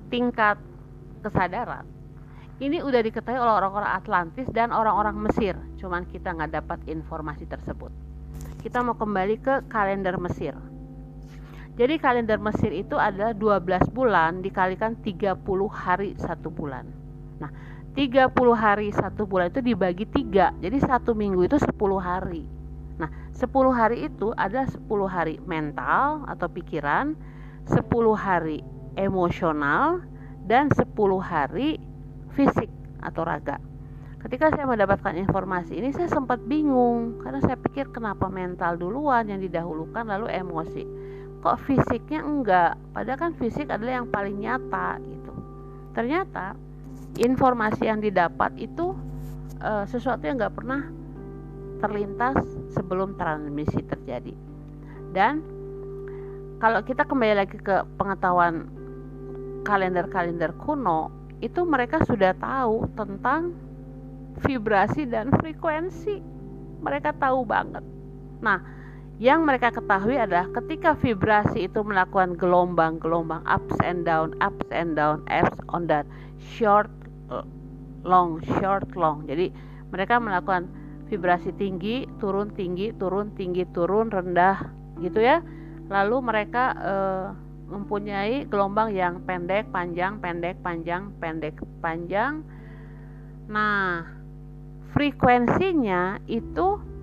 tingkat 0.07 0.59
kesadaran 1.23 1.87
ini 2.57 2.81
udah 2.81 3.03
diketahui 3.05 3.37
oleh 3.37 3.53
orang-orang 3.63 3.91
Atlantis 3.93 4.49
dan 4.49 4.73
orang-orang 4.73 5.13
Mesir. 5.19 5.53
Cuman 5.77 6.09
kita 6.09 6.33
nggak 6.33 6.57
dapat 6.57 6.79
informasi 6.89 7.45
tersebut. 7.45 7.93
Kita 8.63 8.81
mau 8.81 8.97
kembali 8.97 9.37
ke 9.39 9.69
kalender 9.69 10.17
Mesir 10.17 10.57
jadi 11.77 12.01
kalender 12.01 12.41
Mesir 12.41 12.73
itu 12.73 12.97
adalah 12.97 13.37
12 13.37 13.93
bulan 13.93 14.41
dikalikan 14.41 14.97
30 14.97 15.37
hari 15.69 16.17
satu 16.17 16.49
bulan. 16.49 16.89
Nah 17.37 17.53
30 17.93 18.33
hari 18.57 18.89
satu 18.89 19.29
bulan 19.29 19.53
itu 19.53 19.61
dibagi 19.61 20.09
tiga. 20.09 20.49
Jadi 20.57 20.81
satu 20.81 21.13
minggu 21.13 21.45
itu 21.45 21.61
10 21.61 21.77
hari. 22.01 22.49
Nah 22.97 23.13
10 23.29 23.69
hari 23.69 24.09
itu 24.09 24.33
ada 24.33 24.65
10 24.65 24.89
hari 25.05 25.37
mental 25.45 26.25
atau 26.25 26.49
pikiran 26.49 27.13
10 27.69 27.85
hari 28.17 28.65
emosional 28.97 30.01
dan 30.49 30.73
10 30.73 30.81
hari 31.21 31.77
fisik 32.33 32.73
atau 33.05 33.21
raga. 33.21 33.61
Ketika 34.17 34.49
saya 34.49 34.65
mendapatkan 34.65 35.13
informasi 35.13 35.77
ini 35.77 35.93
saya 35.93 36.09
sempat 36.09 36.41
bingung. 36.41 37.21
Karena 37.21 37.37
saya 37.37 37.53
pikir 37.53 37.93
kenapa 37.93 38.25
mental 38.33 38.81
duluan 38.81 39.29
yang 39.29 39.45
didahulukan 39.45 40.09
lalu 40.09 40.33
emosi 40.33 41.07
kok 41.41 41.59
fisiknya 41.65 42.25
enggak? 42.25 42.73
Padahal 42.91 43.19
kan 43.19 43.31
fisik 43.37 43.69
adalah 43.69 44.03
yang 44.03 44.07
paling 44.09 44.37
nyata 44.41 44.97
gitu. 45.05 45.33
Ternyata 45.93 46.57
informasi 47.17 47.89
yang 47.89 48.01
didapat 48.01 48.53
itu 48.57 48.93
uh, 49.61 49.85
sesuatu 49.89 50.25
yang 50.25 50.37
nggak 50.37 50.55
pernah 50.57 50.81
terlintas 51.77 52.41
sebelum 52.73 53.17
transmisi 53.17 53.81
terjadi. 53.85 54.33
Dan 55.13 55.41
kalau 56.57 56.81
kita 56.81 57.05
kembali 57.05 57.35
lagi 57.37 57.57
ke 57.61 57.85
pengetahuan 58.01 58.65
kalender-kalender 59.61 60.57
kuno 60.57 61.13
itu 61.37 61.61
mereka 61.69 62.01
sudah 62.01 62.33
tahu 62.33 62.89
tentang 62.97 63.53
vibrasi 64.41 65.05
dan 65.05 65.29
frekuensi. 65.37 66.17
Mereka 66.81 67.17
tahu 67.17 67.45
banget. 67.45 67.85
Nah 68.41 68.76
yang 69.17 69.49
mereka 69.49 69.73
ketahui 69.73 70.13
adalah 70.13 70.45
ketika 70.53 70.93
vibrasi 70.93 71.65
itu 71.65 71.81
melakukan 71.81 72.37
gelombang-gelombang 72.37 73.41
ups 73.49 73.77
and 73.81 74.05
down, 74.05 74.37
ups 74.37 74.69
and 74.69 74.93
down, 74.93 75.25
ups 75.25 75.57
on 75.73 75.89
that 75.89 76.05
short 76.53 76.89
long 78.05 78.39
short 78.61 78.87
long. 78.93 79.25
Jadi 79.25 79.49
mereka 79.89 80.21
melakukan 80.21 80.69
vibrasi 81.09 81.49
tinggi 81.57 82.05
turun 82.21 82.53
tinggi 82.53 82.93
turun 82.93 83.33
tinggi 83.33 83.65
turun 83.73 84.13
rendah 84.13 84.69
gitu 85.01 85.17
ya. 85.17 85.41
Lalu 85.89 86.17
mereka 86.21 86.77
uh, 86.77 87.27
mempunyai 87.67 88.45
gelombang 88.47 88.93
yang 88.93 89.25
pendek 89.25 89.67
panjang 89.73 90.21
pendek 90.21 90.61
panjang 90.61 91.09
pendek 91.17 91.57
panjang. 91.81 92.45
Nah 93.49 94.05
frekuensinya 94.93 96.21
itu 96.29 96.96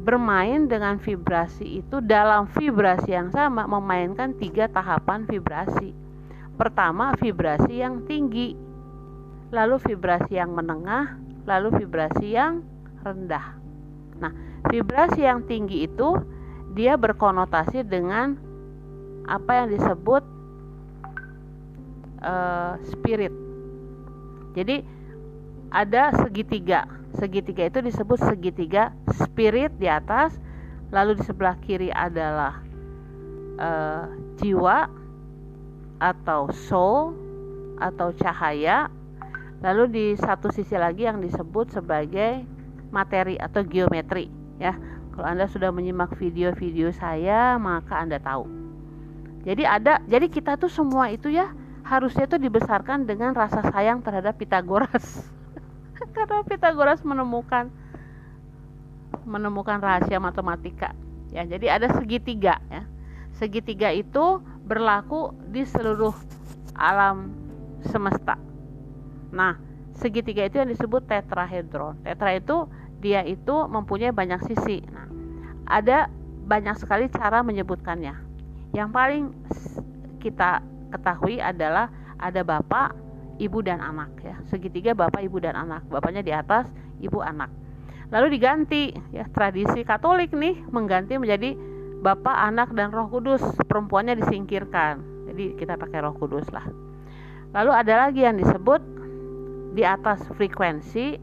bermain 0.00 0.64
dengan 0.64 0.96
vibrasi 0.96 1.84
itu 1.84 2.00
dalam 2.00 2.48
vibrasi 2.56 3.12
yang 3.12 3.28
sama 3.30 3.68
memainkan 3.68 4.32
tiga 4.40 4.64
tahapan 4.66 5.28
vibrasi 5.28 5.92
pertama 6.56 7.12
vibrasi 7.20 7.84
yang 7.84 8.04
tinggi 8.08 8.56
lalu 9.50 9.82
vibrasi 9.82 10.38
yang 10.38 10.54
menengah, 10.54 11.18
lalu 11.44 11.82
vibrasi 11.82 12.38
yang 12.38 12.62
rendah. 13.02 13.58
Nah, 14.22 14.32
vibrasi 14.70 15.26
yang 15.26 15.42
tinggi 15.44 15.90
itu 15.90 16.18
dia 16.74 16.94
berkonotasi 16.94 17.82
dengan 17.82 18.38
apa 19.26 19.62
yang 19.62 19.68
disebut 19.74 20.22
uh, 22.22 22.78
spirit. 22.86 23.34
Jadi 24.54 24.82
ada 25.70 26.14
segitiga. 26.18 26.86
Segitiga 27.18 27.66
itu 27.66 27.82
disebut 27.82 28.18
segitiga 28.22 28.94
spirit 29.10 29.74
di 29.80 29.90
atas, 29.90 30.38
lalu 30.94 31.18
di 31.18 31.24
sebelah 31.26 31.58
kiri 31.58 31.90
adalah 31.90 32.62
uh, 33.58 34.06
jiwa 34.38 34.86
atau 36.00 36.48
soul 36.54 37.12
atau 37.80 38.14
cahaya 38.14 38.88
Lalu 39.60 39.84
di 39.92 40.06
satu 40.16 40.48
sisi 40.48 40.72
lagi 40.72 41.04
yang 41.04 41.20
disebut 41.20 41.68
sebagai 41.76 42.44
materi 42.88 43.36
atau 43.36 43.60
geometri 43.60 44.32
ya. 44.56 44.72
Kalau 45.12 45.26
Anda 45.28 45.44
sudah 45.44 45.68
menyimak 45.68 46.16
video-video 46.16 46.96
saya, 46.96 47.60
maka 47.60 48.00
Anda 48.00 48.16
tahu. 48.16 48.48
Jadi 49.44 49.68
ada 49.68 50.00
jadi 50.08 50.32
kita 50.32 50.56
tuh 50.56 50.72
semua 50.72 51.12
itu 51.12 51.28
ya 51.28 51.52
harusnya 51.84 52.24
tuh 52.24 52.40
dibesarkan 52.40 53.04
dengan 53.04 53.36
rasa 53.36 53.60
sayang 53.68 54.00
terhadap 54.00 54.36
Pitagoras. 54.40 55.28
Karena 56.16 56.40
Pitagoras 56.46 57.04
menemukan 57.04 57.68
menemukan 59.28 59.78
rahasia 59.78 60.16
matematika. 60.16 60.96
Ya, 61.30 61.46
jadi 61.46 61.78
ada 61.78 61.92
segitiga 61.94 62.58
ya. 62.72 62.82
Segitiga 63.36 63.94
itu 63.94 64.42
berlaku 64.66 65.32
di 65.48 65.62
seluruh 65.62 66.12
alam 66.74 67.30
semesta. 67.86 68.36
Nah, 69.30 69.56
segitiga 69.94 70.48
itu 70.48 70.58
yang 70.58 70.70
disebut 70.72 71.06
tetrahedron. 71.06 72.00
Tetra 72.02 72.34
itu 72.34 72.66
dia 73.00 73.22
itu 73.24 73.54
mempunyai 73.70 74.10
banyak 74.10 74.42
sisi. 74.50 74.82
Nah, 74.90 75.06
ada 75.70 76.10
banyak 76.50 76.74
sekali 76.82 77.06
cara 77.06 77.46
menyebutkannya 77.46 78.30
yang 78.74 78.90
paling 78.94 79.34
kita 80.22 80.62
ketahui 80.94 81.42
adalah 81.42 81.90
ada 82.18 82.42
bapak 82.42 82.94
ibu 83.40 83.64
dan 83.64 83.80
anak 83.80 84.12
ya. 84.20 84.36
Segitiga 84.52 84.92
bapak 84.92 85.24
ibu 85.24 85.40
dan 85.40 85.56
anak. 85.56 85.88
Bapaknya 85.88 86.20
di 86.20 86.30
atas 86.30 86.68
ibu 87.00 87.24
anak. 87.24 87.48
Lalu 88.12 88.36
diganti 88.36 88.92
ya 89.10 89.24
tradisi 89.32 89.80
Katolik 89.82 90.36
nih 90.36 90.60
mengganti 90.68 91.16
menjadi 91.16 91.56
bapak 92.04 92.36
anak 92.36 92.76
dan 92.76 92.92
Roh 92.92 93.08
Kudus. 93.08 93.40
Perempuannya 93.64 94.20
disingkirkan. 94.20 95.26
Jadi 95.32 95.56
kita 95.56 95.80
pakai 95.80 96.04
Roh 96.04 96.14
Kudus 96.14 96.44
lah. 96.52 96.68
Lalu 97.56 97.72
ada 97.72 98.06
lagi 98.06 98.22
yang 98.22 98.36
disebut 98.38 98.82
di 99.74 99.82
atas 99.82 100.22
frekuensi 100.36 101.18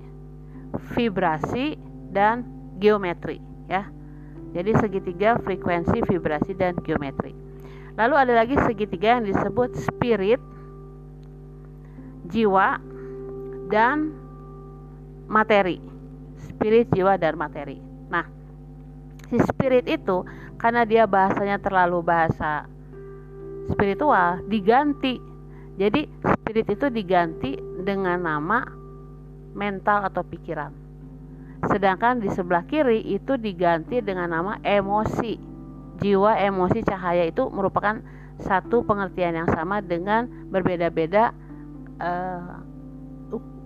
vibrasi 0.98 1.78
dan 2.12 2.44
geometri 2.82 3.40
ya. 3.70 3.88
Jadi 4.56 4.72
segitiga 4.80 5.38
frekuensi 5.44 6.02
vibrasi 6.08 6.56
dan 6.56 6.74
geometri. 6.82 7.36
Lalu 8.00 8.16
ada 8.16 8.34
lagi 8.44 8.56
segitiga 8.64 9.20
yang 9.20 9.28
disebut 9.28 9.76
spirit 9.76 10.40
jiwa 12.32 12.80
dan 13.72 14.12
materi. 15.28 15.80
Spirit 16.48 16.92
jiwa 16.92 17.20
dan 17.20 17.36
materi. 17.36 17.78
Nah 18.08 18.26
si 19.28 19.38
spirit 19.44 19.86
itu 19.88 20.24
karena 20.58 20.88
dia 20.88 21.04
bahasanya 21.06 21.60
terlalu 21.60 22.00
bahasa 22.02 22.66
spiritual 23.72 24.42
diganti. 24.48 25.20
Jadi 25.78 26.10
spirit 26.26 26.68
itu 26.74 26.90
diganti 26.90 27.54
dengan 27.86 28.18
nama 28.18 28.66
mental 29.54 30.10
atau 30.10 30.26
pikiran. 30.26 30.74
Sedangkan 31.70 32.22
di 32.22 32.30
sebelah 32.30 32.66
kiri 32.66 33.02
itu 33.02 33.38
diganti 33.38 34.02
dengan 34.02 34.30
nama 34.30 34.58
emosi. 34.62 35.38
Jiwa 35.98 36.38
emosi 36.38 36.86
cahaya 36.86 37.26
itu 37.26 37.50
merupakan 37.50 37.98
satu 38.38 38.86
pengertian 38.86 39.34
yang 39.34 39.50
sama 39.50 39.82
dengan 39.82 40.30
berbeda-beda 40.54 41.34
uh, 42.02 42.62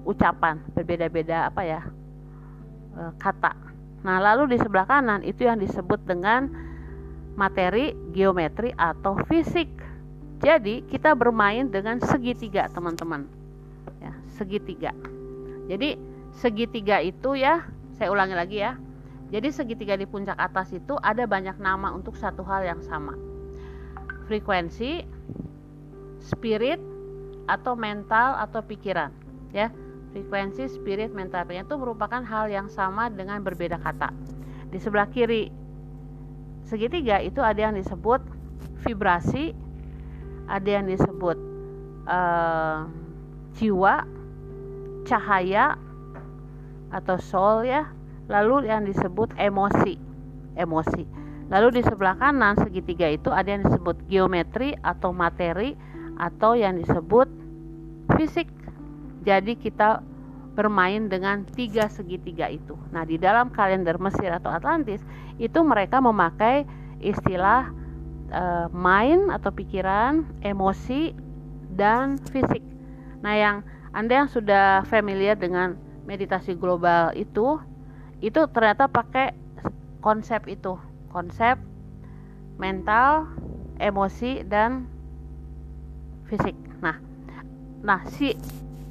ucapan 0.01 0.57
berbeda-beda 0.73 1.49
apa 1.49 1.61
ya 1.61 1.81
uh, 2.97 3.11
kata. 3.21 3.53
Nah 4.01 4.17
lalu 4.17 4.55
di 4.55 4.57
sebelah 4.57 4.89
kanan 4.89 5.21
itu 5.21 5.45
yang 5.45 5.61
disebut 5.61 6.01
dengan 6.09 6.49
materi 7.37 7.93
geometri 8.11 8.73
atau 8.75 9.17
fisik. 9.29 9.69
Jadi 10.41 10.81
kita 10.89 11.13
bermain 11.13 11.69
dengan 11.69 12.01
segitiga 12.01 12.65
teman-teman. 12.73 13.29
Ya 14.01 14.17
segitiga. 14.35 14.91
Jadi 15.69 16.01
segitiga 16.33 16.97
itu 16.99 17.37
ya 17.37 17.61
saya 18.01 18.09
ulangi 18.09 18.33
lagi 18.33 18.57
ya. 18.57 18.73
Jadi 19.31 19.47
segitiga 19.53 19.95
di 19.95 20.03
puncak 20.03 20.35
atas 20.35 20.75
itu 20.75 20.97
ada 20.99 21.23
banyak 21.23 21.55
nama 21.61 21.93
untuk 21.95 22.19
satu 22.19 22.43
hal 22.43 22.67
yang 22.67 22.81
sama. 22.83 23.15
Frekuensi 24.27 25.07
spirit 26.19 26.90
atau 27.51 27.75
mental 27.75 28.39
atau 28.39 28.63
pikiran 28.63 29.11
ya. 29.51 29.67
Frekuensi 30.11 30.67
spirit 30.67 31.11
mental 31.15 31.47
pikiran 31.47 31.67
itu 31.67 31.75
merupakan 31.79 32.23
hal 32.23 32.51
yang 32.51 32.67
sama 32.67 33.07
dengan 33.07 33.43
berbeda 33.43 33.79
kata. 33.79 34.11
Di 34.71 34.79
sebelah 34.79 35.07
kiri 35.07 35.51
segitiga 36.67 37.19
itu 37.19 37.43
ada 37.43 37.71
yang 37.71 37.75
disebut 37.75 38.19
vibrasi 38.83 39.51
ada 40.51 40.67
yang 40.67 40.87
disebut 40.87 41.39
uh, 42.11 42.87
jiwa 43.55 44.03
cahaya 45.07 45.79
atau 46.91 47.15
soul 47.19 47.67
ya. 47.67 47.87
Lalu 48.27 48.71
yang 48.71 48.87
disebut 48.87 49.35
emosi 49.35 50.11
emosi. 50.55 51.03
Lalu 51.51 51.79
di 51.79 51.81
sebelah 51.83 52.15
kanan 52.15 52.55
segitiga 52.55 53.11
itu 53.11 53.27
ada 53.27 53.51
yang 53.51 53.63
disebut 53.67 54.07
geometri 54.07 54.75
atau 54.79 55.11
materi 55.11 55.75
atau 56.15 56.55
yang 56.55 56.79
disebut 56.79 57.27
fisik. 58.17 58.47
Jadi 59.21 59.53
kita 59.59 60.01
bermain 60.51 61.07
dengan 61.07 61.47
tiga 61.47 61.87
segitiga 61.87 62.51
itu. 62.51 62.75
Nah, 62.91 63.07
di 63.07 63.15
dalam 63.15 63.49
kalender 63.53 63.95
Mesir 64.01 64.27
atau 64.33 64.51
Atlantis 64.51 64.99
itu 65.39 65.59
mereka 65.63 66.03
memakai 66.03 66.67
istilah 66.99 67.71
e, 68.27 68.43
mind 68.75 69.31
atau 69.31 69.49
pikiran, 69.55 70.27
emosi 70.43 71.15
dan 71.71 72.19
fisik. 72.29 72.61
Nah, 73.23 73.33
yang 73.37 73.57
Anda 73.95 74.23
yang 74.23 74.29
sudah 74.31 74.83
familiar 74.87 75.39
dengan 75.39 75.79
meditasi 76.03 76.55
global 76.55 77.15
itu 77.15 77.59
itu 78.19 78.41
ternyata 78.51 78.91
pakai 78.91 79.33
konsep 80.03 80.45
itu, 80.51 80.75
konsep 81.09 81.55
mental, 82.59 83.25
emosi 83.81 84.45
dan 84.45 84.85
fisik. 86.29 86.53
Nah, 86.83 87.10
Nah, 87.81 88.05
si 88.13 88.37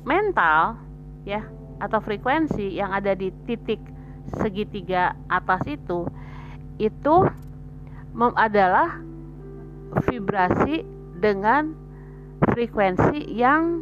mental 0.02 0.74
ya 1.22 1.46
atau 1.80 2.00
frekuensi 2.02 2.76
yang 2.76 2.92
ada 2.92 3.14
di 3.16 3.32
titik 3.48 3.80
segitiga 4.36 5.16
atas 5.26 5.64
itu 5.66 6.06
itu 6.80 7.16
adalah 8.36 9.00
vibrasi 10.08 10.82
dengan 11.20 11.76
frekuensi 12.50 13.30
yang 13.36 13.80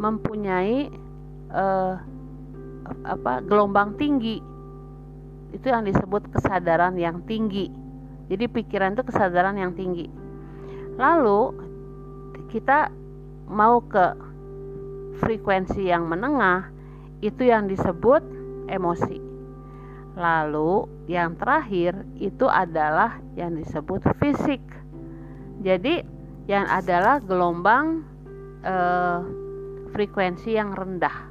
mempunyai 0.00 0.88
uh, 1.52 1.94
apa 3.06 3.44
gelombang 3.44 3.94
tinggi. 4.00 4.40
Itu 5.52 5.68
yang 5.68 5.84
disebut 5.84 6.32
kesadaran 6.32 6.96
yang 6.96 7.20
tinggi. 7.28 7.68
Jadi 8.32 8.48
pikiran 8.48 8.96
itu 8.96 9.04
kesadaran 9.04 9.60
yang 9.60 9.76
tinggi. 9.76 10.08
Lalu 10.96 11.52
kita 12.48 12.88
mau 13.52 13.84
ke 13.84 14.31
frekuensi 15.20 15.88
yang 15.88 16.08
menengah 16.08 16.70
itu 17.20 17.48
yang 17.48 17.68
disebut 17.68 18.22
emosi. 18.68 19.18
Lalu 20.12 20.88
yang 21.08 21.36
terakhir 21.40 21.96
itu 22.20 22.44
adalah 22.44 23.16
yang 23.36 23.56
disebut 23.56 24.04
fisik. 24.20 24.60
Jadi 25.64 26.04
yang 26.50 26.66
adalah 26.68 27.22
gelombang 27.22 28.04
eh, 28.66 29.20
frekuensi 29.94 30.56
yang 30.58 30.74
rendah, 30.74 31.30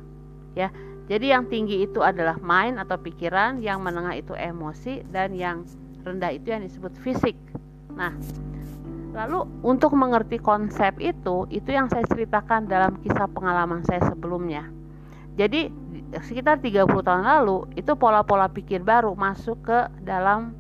ya. 0.56 0.72
Jadi 1.12 1.28
yang 1.28 1.52
tinggi 1.52 1.84
itu 1.84 2.00
adalah 2.00 2.40
mind 2.40 2.80
atau 2.80 2.96
pikiran, 2.96 3.60
yang 3.60 3.84
menengah 3.84 4.16
itu 4.16 4.32
emosi, 4.32 5.04
dan 5.12 5.36
yang 5.36 5.68
rendah 6.08 6.32
itu 6.32 6.56
yang 6.56 6.64
disebut 6.64 6.96
fisik. 7.04 7.36
Nah, 7.92 8.16
Lalu 9.12 9.44
untuk 9.68 9.92
mengerti 9.94 10.40
konsep 10.40 10.96
itu, 11.04 11.44
itu 11.52 11.70
yang 11.70 11.92
saya 11.92 12.08
ceritakan 12.08 12.72
dalam 12.72 12.96
kisah 13.04 13.28
pengalaman 13.28 13.84
saya 13.84 14.00
sebelumnya. 14.08 14.72
Jadi 15.36 15.68
sekitar 16.20 16.60
30 16.60 16.88
tahun 16.88 17.24
lalu 17.24 17.72
itu 17.80 17.96
pola-pola 17.96 18.52
pikir 18.52 18.84
baru 18.84 19.16
masuk 19.16 19.64
ke 19.64 19.80
dalam 20.04 20.56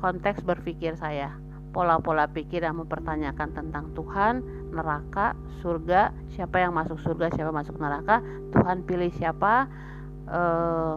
konteks 0.00 0.40
berpikir 0.44 0.96
saya. 0.96 1.36
Pola-pola 1.70 2.26
pikir 2.26 2.66
yang 2.66 2.82
mempertanyakan 2.82 3.54
tentang 3.54 3.92
Tuhan, 3.94 4.42
neraka, 4.74 5.38
surga, 5.62 6.10
siapa 6.34 6.58
yang 6.58 6.74
masuk 6.74 6.98
surga, 7.04 7.30
siapa 7.30 7.52
masuk 7.54 7.78
neraka, 7.78 8.24
Tuhan 8.50 8.82
pilih 8.88 9.12
siapa. 9.14 9.70
Eh, 10.26 10.96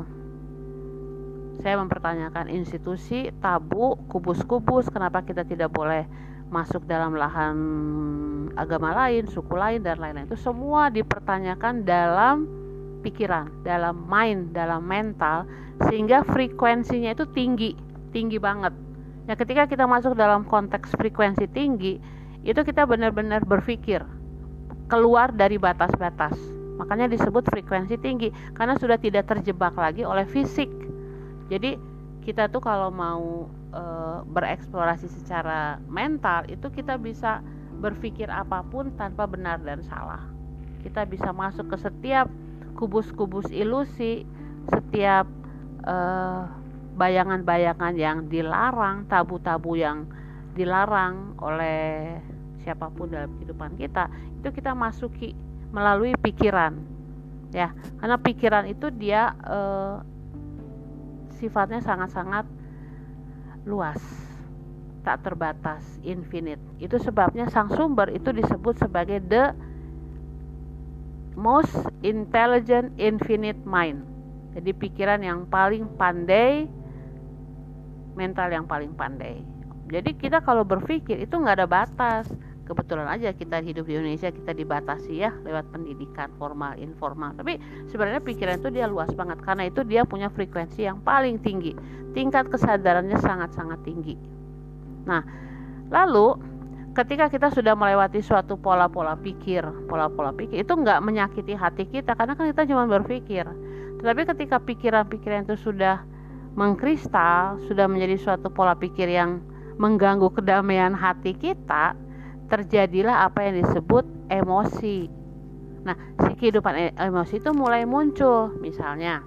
saya 1.61 1.77
mempertanyakan 1.79 2.49
institusi, 2.49 3.29
tabu, 3.39 3.95
kubus-kubus, 4.09 4.89
kenapa 4.89 5.21
kita 5.21 5.45
tidak 5.45 5.69
boleh 5.69 6.09
masuk 6.49 6.85
dalam 6.85 7.15
lahan 7.15 7.57
agama 8.59 8.93
lain, 8.93 9.25
suku 9.25 9.55
lain 9.55 9.81
dan 9.81 9.97
lain-lain 9.97 10.29
itu 10.29 10.37
semua 10.37 10.91
dipertanyakan 10.93 11.83
dalam 11.87 12.45
pikiran, 13.03 13.51
dalam 13.67 14.07
mind, 14.07 14.55
dalam 14.55 14.85
mental 14.85 15.43
sehingga 15.89 16.23
frekuensinya 16.23 17.11
itu 17.11 17.27
tinggi, 17.35 17.75
tinggi 18.15 18.37
banget. 18.39 18.71
Ya 19.27 19.35
ketika 19.39 19.67
kita 19.67 19.87
masuk 19.87 20.15
dalam 20.15 20.43
konteks 20.47 20.95
frekuensi 20.99 21.47
tinggi, 21.51 21.99
itu 22.43 22.59
kita 22.59 22.83
benar-benar 22.83 23.43
berpikir 23.47 24.03
keluar 24.91 25.31
dari 25.31 25.55
batas-batas. 25.55 26.35
Makanya 26.75 27.07
disebut 27.07 27.47
frekuensi 27.47 27.95
tinggi 28.01 28.29
karena 28.57 28.75
sudah 28.75 28.99
tidak 28.99 29.29
terjebak 29.31 29.73
lagi 29.79 30.03
oleh 30.03 30.27
fisik. 30.27 30.67
Jadi 31.47 31.79
kita 32.23 32.51
tuh 32.51 32.59
kalau 32.63 32.89
mau 32.91 33.47
e, 33.73 33.83
bereksplorasi 34.29 35.09
secara 35.09 35.81
mental 35.89 36.45
itu 36.47 36.69
kita 36.69 37.01
bisa 37.01 37.41
berpikir 37.81 38.29
apa 38.29 38.61
pun 38.69 38.93
tanpa 38.95 39.25
benar 39.25 39.59
dan 39.65 39.81
salah. 39.83 40.21
Kita 40.85 41.03
bisa 41.09 41.33
masuk 41.33 41.73
ke 41.73 41.77
setiap 41.81 42.29
kubus-kubus 42.77 43.49
ilusi, 43.51 44.23
setiap 44.71 45.27
bayangan-bayangan 46.95 47.91
yang 47.99 48.31
dilarang, 48.31 49.03
tabu-tabu 49.11 49.75
yang 49.75 50.07
dilarang 50.55 51.35
oleh 51.43 52.15
siapa 52.63 52.87
pun 52.87 53.11
dalam 53.11 53.35
kehidupan 53.35 53.75
kita, 53.75 54.07
itu 54.39 54.47
kita 54.55 54.71
masuki 54.71 55.35
melalui 55.75 56.15
pikiran. 56.23 56.79
Ya, 57.51 57.75
karena 57.99 58.15
pikiran 58.15 58.65
itu 58.71 58.87
dia 58.95 59.35
sifatnya 61.35 61.83
sangat-sangat 61.83 62.47
luas 63.63 63.99
tak 65.03 65.19
terbatas 65.23 65.83
infinite. 66.01 66.59
Itu 66.79 66.95
sebabnya 66.95 67.51
sang 67.51 67.67
sumber 67.75 68.07
itu 68.11 68.31
disebut 68.31 68.79
sebagai 68.79 69.19
the 69.27 69.51
most 71.35 71.75
intelligent 72.01 72.95
infinite 72.95 73.59
mind. 73.67 74.07
Jadi 74.55 74.71
pikiran 74.71 75.19
yang 75.19 75.43
paling 75.49 75.89
pandai 75.99 76.69
mental 78.13 78.47
yang 78.53 78.63
paling 78.69 78.93
pandai. 78.93 79.41
Jadi 79.91 80.15
kita 80.15 80.39
kalau 80.39 80.63
berpikir 80.63 81.19
itu 81.19 81.35
nggak 81.35 81.59
ada 81.59 81.67
batas 81.67 82.29
kebetulan 82.63 83.07
aja 83.11 83.35
kita 83.35 83.59
hidup 83.59 83.83
di 83.83 83.99
Indonesia 83.99 84.31
kita 84.31 84.55
dibatasi 84.55 85.19
ya 85.19 85.31
lewat 85.43 85.67
pendidikan 85.75 86.31
formal 86.39 86.75
informal. 86.79 87.35
Tapi 87.35 87.59
sebenarnya 87.91 88.23
pikiran 88.23 88.59
itu 88.63 88.69
dia 88.71 88.87
luas 88.87 89.11
banget 89.11 89.39
karena 89.43 89.67
itu 89.67 89.83
dia 89.83 90.07
punya 90.07 90.31
frekuensi 90.31 90.87
yang 90.87 91.03
paling 91.03 91.39
tinggi. 91.43 91.75
Tingkat 92.15 92.47
kesadarannya 92.47 93.19
sangat-sangat 93.19 93.79
tinggi. 93.83 94.15
Nah 95.03 95.21
lalu 95.91 96.39
ketika 96.95 97.27
kita 97.27 97.51
sudah 97.51 97.75
melewati 97.75 98.23
suatu 98.23 98.55
pola-pola 98.55 99.19
pikir 99.19 99.65
pola-pola 99.89 100.31
pikir 100.31 100.63
itu 100.63 100.73
nggak 100.73 101.01
menyakiti 101.03 101.57
hati 101.57 101.89
kita 101.89 102.15
karena 102.15 102.33
kan 102.33 102.47
kita 102.47 102.63
cuma 102.69 102.87
berpikir. 102.87 103.43
Tetapi 103.99 104.21
ketika 104.35 104.59
pikiran-pikiran 104.63 105.47
itu 105.47 105.55
sudah 105.59 106.03
mengkristal 106.53 107.57
sudah 107.65 107.89
menjadi 107.89 108.15
suatu 108.21 108.47
pola 108.53 108.77
pikir 108.77 109.09
yang 109.09 109.41
mengganggu 109.81 110.29
kedamaian 110.29 110.93
hati 110.93 111.33
kita 111.33 111.97
terjadilah 112.53 113.25
apa 113.25 113.49
yang 113.49 113.65
disebut 113.65 114.05
emosi. 114.29 115.09
Nah, 115.81 115.97
si 116.21 116.37
kehidupan 116.37 116.73
e, 116.77 116.85
emosi 117.01 117.41
itu 117.41 117.49
mulai 117.49 117.81
muncul. 117.81 118.53
Misalnya, 118.61 119.25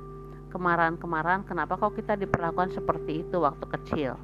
kemarin-kemarin 0.54 1.42
kenapa 1.42 1.74
kok 1.74 1.98
kita 1.98 2.14
diperlakukan 2.14 2.70
seperti 2.78 3.26
itu 3.26 3.42
waktu 3.42 3.66
kecil? 3.66 4.14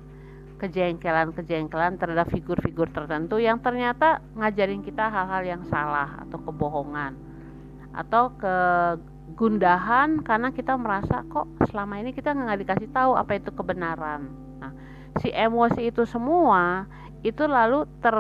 Kejengkelan-kejengkelan 0.63 1.99
terhadap 1.99 2.31
figur-figur 2.31 2.95
tertentu 2.95 3.43
yang 3.43 3.59
ternyata 3.59 4.23
ngajarin 4.39 4.87
kita 4.87 5.11
hal-hal 5.11 5.43
yang 5.43 5.63
salah 5.67 6.23
atau 6.23 6.39
kebohongan. 6.39 7.19
Atau 7.91 8.39
kegundahan 8.39 10.23
karena 10.23 10.55
kita 10.55 10.79
merasa 10.79 11.27
kok 11.27 11.51
selama 11.67 11.99
ini 11.99 12.15
kita 12.15 12.31
nggak 12.31 12.63
dikasih 12.63 12.89
tahu 12.95 13.19
apa 13.19 13.35
itu 13.35 13.51
kebenaran. 13.51 14.31
Nah, 14.63 14.71
si 15.19 15.35
emosi 15.35 15.91
itu 15.91 16.07
semua 16.07 16.87
itu 17.27 17.43
lalu 17.51 17.83
ter 17.99 18.15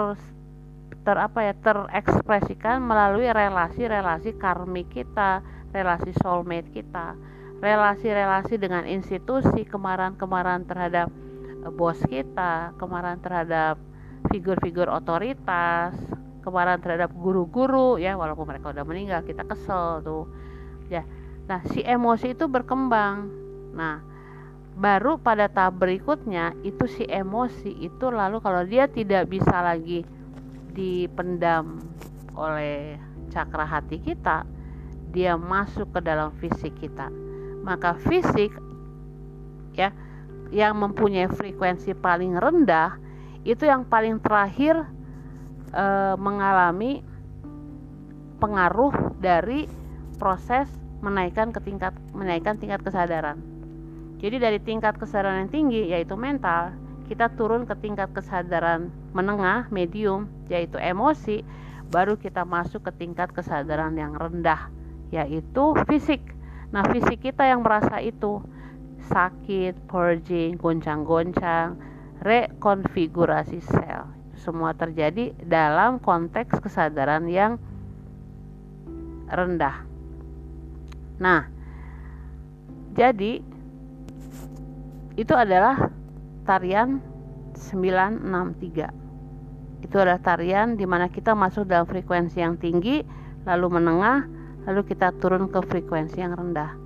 ter 1.03 1.19
apa 1.19 1.51
ya 1.51 1.55
terekspresikan 1.59 2.79
melalui 2.79 3.27
relasi-relasi 3.27 4.39
karmik 4.39 4.91
kita, 4.95 5.43
relasi 5.75 6.15
soulmate 6.23 6.71
kita, 6.71 7.19
relasi-relasi 7.59 8.55
dengan 8.59 8.87
institusi, 8.87 9.67
kemarahan-kemarahan 9.67 10.63
terhadap 10.63 11.11
eh, 11.67 11.73
bos 11.75 11.99
kita, 12.07 12.75
kemarahan 12.79 13.19
terhadap 13.19 13.83
figur-figur 14.31 14.87
otoritas, 14.87 15.99
kemarahan 16.47 16.79
terhadap 16.79 17.11
guru-guru 17.15 17.99
ya 17.99 18.15
walaupun 18.15 18.47
mereka 18.47 18.71
udah 18.71 18.87
meninggal 18.87 19.21
kita 19.27 19.43
kesel 19.43 20.03
tuh. 20.07 20.31
Ya. 20.87 21.03
Nah, 21.51 21.67
si 21.75 21.83
emosi 21.83 22.39
itu 22.39 22.47
berkembang. 22.47 23.27
Nah, 23.75 23.99
baru 24.79 25.19
pada 25.19 25.51
tahap 25.51 25.83
berikutnya 25.83 26.55
itu 26.63 26.87
si 26.87 27.05
emosi 27.11 27.75
itu 27.83 28.07
lalu 28.09 28.39
kalau 28.39 28.63
dia 28.63 28.87
tidak 28.87 29.27
bisa 29.27 29.59
lagi 29.59 30.07
dipendam 30.73 31.85
oleh 32.37 32.97
cakra 33.33 33.65
hati 33.65 34.01
kita, 34.01 34.45
dia 35.13 35.37
masuk 35.37 35.93
ke 35.93 36.01
dalam 36.01 36.33
fisik 36.41 36.73
kita. 36.81 37.13
Maka 37.63 37.97
fisik 38.01 38.53
ya 39.77 39.93
yang 40.53 40.77
mempunyai 40.77 41.33
frekuensi 41.33 41.97
paling 41.97 42.37
rendah 42.37 43.01
itu 43.43 43.65
yang 43.65 43.89
paling 43.89 44.21
terakhir 44.21 44.85
e, 45.73 45.87
mengalami 46.21 47.01
pengaruh 48.37 49.17
dari 49.17 49.65
proses 50.21 50.69
menaikkan 51.01 51.51
ke 51.51 51.61
tingkat 51.65 51.97
menaikkan 52.13 52.61
tingkat 52.61 52.85
kesadaran. 52.85 53.41
Jadi 54.23 54.37
dari 54.39 54.59
tingkat 54.63 55.01
kesadaran 55.01 55.49
yang 55.49 55.51
tinggi 55.51 55.83
yaitu 55.91 56.15
mental 56.15 56.77
kita 57.11 57.33
turun 57.35 57.67
ke 57.67 57.75
tingkat 57.83 58.13
kesadaran 58.15 58.93
menengah, 59.13 59.67
medium, 59.69 60.31
yaitu 60.53 60.77
emosi, 60.77 61.41
baru 61.89 62.21
kita 62.21 62.45
masuk 62.45 62.85
ke 62.89 62.93
tingkat 63.01 63.33
kesadaran 63.33 63.97
yang 63.97 64.13
rendah, 64.13 64.69
yaitu 65.09 65.73
fisik. 65.89 66.21
Nah, 66.69 66.85
fisik 66.93 67.25
kita 67.25 67.49
yang 67.49 67.65
merasa 67.65 68.05
itu 68.05 68.45
sakit, 69.09 69.89
purging, 69.89 70.61
goncang-goncang, 70.61 71.81
rekonfigurasi 72.21 73.61
sel. 73.65 74.09
Semua 74.37 74.77
terjadi 74.77 75.33
dalam 75.43 75.99
konteks 75.99 76.61
kesadaran 76.61 77.29
yang 77.29 77.57
rendah. 79.29 79.85
Nah, 81.21 81.49
jadi 82.93 83.41
itu 85.17 85.35
adalah 85.37 85.93
tarian 86.49 87.05
963 87.53 89.03
itu 89.83 89.99
adalah 89.99 90.23
tarian 90.23 90.79
di 90.79 90.87
mana 90.87 91.11
kita 91.11 91.35
masuk 91.35 91.67
dalam 91.67 91.85
frekuensi 91.85 92.39
yang 92.39 92.55
tinggi 92.57 93.03
lalu 93.43 93.83
menengah 93.83 94.25
lalu 94.63 94.87
kita 94.87 95.11
turun 95.19 95.51
ke 95.51 95.59
frekuensi 95.59 96.23
yang 96.23 96.39
rendah. 96.39 96.79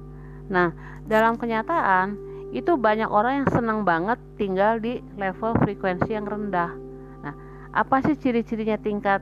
Nah 0.49 0.73
dalam 1.05 1.37
kenyataan 1.37 2.17
itu 2.57 2.73
banyak 2.81 3.13
orang 3.13 3.45
yang 3.45 3.49
senang 3.53 3.85
banget 3.85 4.17
tinggal 4.41 4.81
di 4.81 5.05
level 5.21 5.53
frekuensi 5.61 6.09
yang 6.09 6.25
rendah. 6.25 6.73
Nah 7.21 7.35
apa 7.77 8.01
sih 8.01 8.17
ciri-cirinya 8.17 8.81
tingkat 8.81 9.21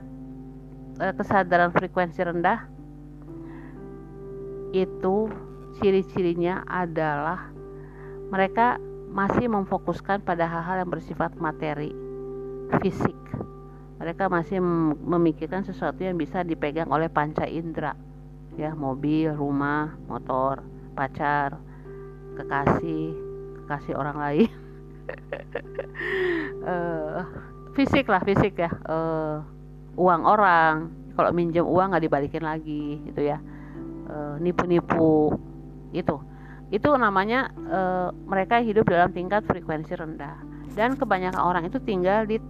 e, 0.95 1.05
kesadaran 1.19 1.75
frekuensi 1.75 2.19
rendah? 2.23 2.59
Itu 4.71 5.27
ciri-cirinya 5.83 6.63
adalah 6.63 7.51
mereka 8.31 8.79
masih 9.11 9.47
memfokuskan 9.47 10.23
pada 10.23 10.43
hal-hal 10.43 10.83
yang 10.83 10.91
bersifat 10.91 11.35
materi, 11.39 11.91
fisik. 12.83 13.15
Mereka 13.95 14.27
masih 14.27 14.59
memikirkan 15.05 15.63
sesuatu 15.63 16.03
yang 16.03 16.19
bisa 16.19 16.43
dipegang 16.43 16.91
oleh 16.91 17.07
panca 17.07 17.47
indera, 17.47 17.95
ya 18.59 18.75
mobil, 18.75 19.31
rumah, 19.31 19.95
motor, 20.11 20.59
pacar, 20.91 21.55
kekasih, 22.35 23.15
kekasih 23.63 23.93
orang 23.95 24.17
lain. 24.19 24.49
uh, 26.67 27.23
fisik 27.79 28.11
lah, 28.11 28.19
fisik 28.27 28.59
ya. 28.59 28.71
Uh, 28.83 29.39
uang 29.95 30.27
orang, 30.27 30.91
kalau 31.15 31.31
minjem 31.31 31.63
uang 31.63 31.95
nggak 31.95 32.03
dibalikin 32.03 32.43
lagi, 32.43 32.99
gitu 33.11 33.23
ya. 33.23 33.39
nipu-nipu, 34.37 35.33
uh, 35.33 35.35
itu 35.95 36.15
itu 36.73 36.89
namanya 36.97 37.53
e, 37.53 37.79
mereka 38.25 38.57
hidup 38.57 38.89
dalam 38.89 39.13
tingkat 39.13 39.45
frekuensi 39.45 39.93
rendah 39.93 40.35
dan 40.73 40.97
kebanyakan 40.97 41.41
orang 41.41 41.63
itu 41.69 41.77
tinggal 41.79 42.25
di 42.25 42.41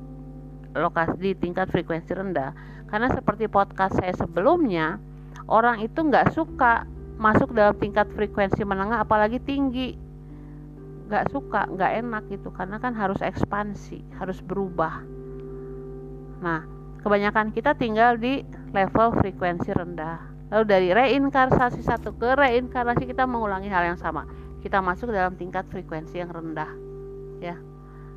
lokasi 0.76 1.16
di 1.18 1.32
tingkat 1.34 1.72
frekuensi 1.72 2.12
rendah 2.12 2.52
karena 2.92 3.08
seperti 3.10 3.48
podcast 3.48 3.98
saya 3.98 4.14
sebelumnya 4.14 5.02
orang 5.48 5.82
itu 5.82 6.04
nggak 6.04 6.36
suka 6.36 6.86
masuk 7.16 7.56
dalam 7.56 7.74
tingkat 7.80 8.12
frekuensi 8.12 8.62
menengah 8.68 9.02
apalagi 9.08 9.40
tinggi 9.40 9.96
nggak 11.08 11.32
suka 11.32 11.66
nggak 11.72 11.92
enak 12.04 12.24
gitu 12.28 12.52
karena 12.52 12.76
kan 12.78 12.92
harus 12.92 13.24
ekspansi 13.24 14.04
harus 14.20 14.44
berubah 14.44 15.00
nah 16.44 16.68
kebanyakan 17.00 17.56
kita 17.56 17.72
tinggal 17.78 18.20
di 18.20 18.44
level 18.76 19.16
frekuensi 19.16 19.72
rendah 19.72 20.36
Lalu 20.54 20.64
dari 20.70 20.90
reinkarnasi 20.94 21.82
satu 21.82 22.14
ke 22.14 22.38
reinkarnasi 22.38 23.10
kita 23.10 23.26
mengulangi 23.26 23.70
hal 23.70 23.96
yang 23.96 24.00
sama. 24.00 24.30
Kita 24.62 24.82
masuk 24.82 25.10
dalam 25.10 25.34
tingkat 25.38 25.66
frekuensi 25.68 26.22
yang 26.22 26.30
rendah. 26.30 26.70
Ya. 27.42 27.58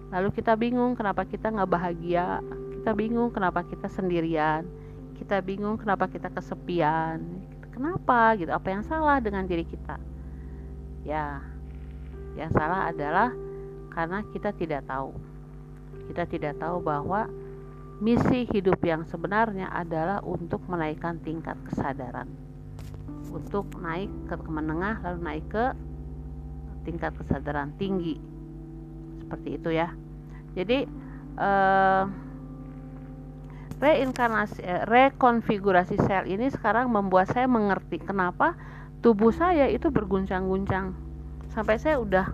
Lalu 0.09 0.29
kita 0.33 0.57
bingung 0.57 0.97
kenapa 0.97 1.29
kita 1.29 1.53
nggak 1.53 1.71
bahagia. 1.71 2.40
Kita 2.81 2.90
bingung 2.97 3.29
kenapa 3.29 3.64
kita 3.64 3.88
sendirian. 3.90 4.64
Kita 5.21 5.44
bingung 5.44 5.77
kenapa 5.77 6.09
kita 6.09 6.33
kesepian. 6.33 7.21
Kenapa 7.68 8.35
gitu? 8.40 8.51
Apa 8.51 8.68
yang 8.73 8.83
salah 8.83 9.21
dengan 9.21 9.44
diri 9.44 9.68
kita? 9.68 10.01
Ya. 11.05 11.44
Yang 12.35 12.57
salah 12.57 12.88
adalah 12.88 13.31
karena 13.92 14.25
kita 14.33 14.55
tidak 14.57 14.88
tahu. 14.88 15.12
Kita 16.09 16.25
tidak 16.25 16.57
tahu 16.57 16.81
bahwa 16.81 17.29
misi 17.99 18.47
hidup 18.49 18.79
yang 18.87 19.03
sebenarnya 19.05 19.68
adalah 19.75 20.23
untuk 20.23 20.62
menaikkan 20.71 21.18
tingkat 21.21 21.59
kesadaran 21.66 22.31
untuk 23.29 23.68
naik 23.83 24.09
ke 24.31 24.35
menengah 24.49 25.03
lalu 25.05 25.18
naik 25.21 25.47
ke 25.51 25.64
tingkat 26.87 27.12
kesadaran 27.18 27.75
tinggi 27.77 28.16
seperti 29.28 29.60
itu 29.60 29.68
ya. 29.76 29.92
Jadi 30.56 30.88
eh, 31.36 32.04
reinkarnasi 33.76 34.64
eh, 34.64 34.82
rekonfigurasi 34.88 36.00
sel 36.00 36.24
ini 36.24 36.48
sekarang 36.48 36.88
membuat 36.88 37.28
saya 37.28 37.44
mengerti 37.44 38.00
kenapa 38.00 38.56
tubuh 39.04 39.28
saya 39.28 39.68
itu 39.68 39.92
berguncang-guncang. 39.92 40.96
Sampai 41.52 41.76
saya 41.76 42.00
udah 42.00 42.32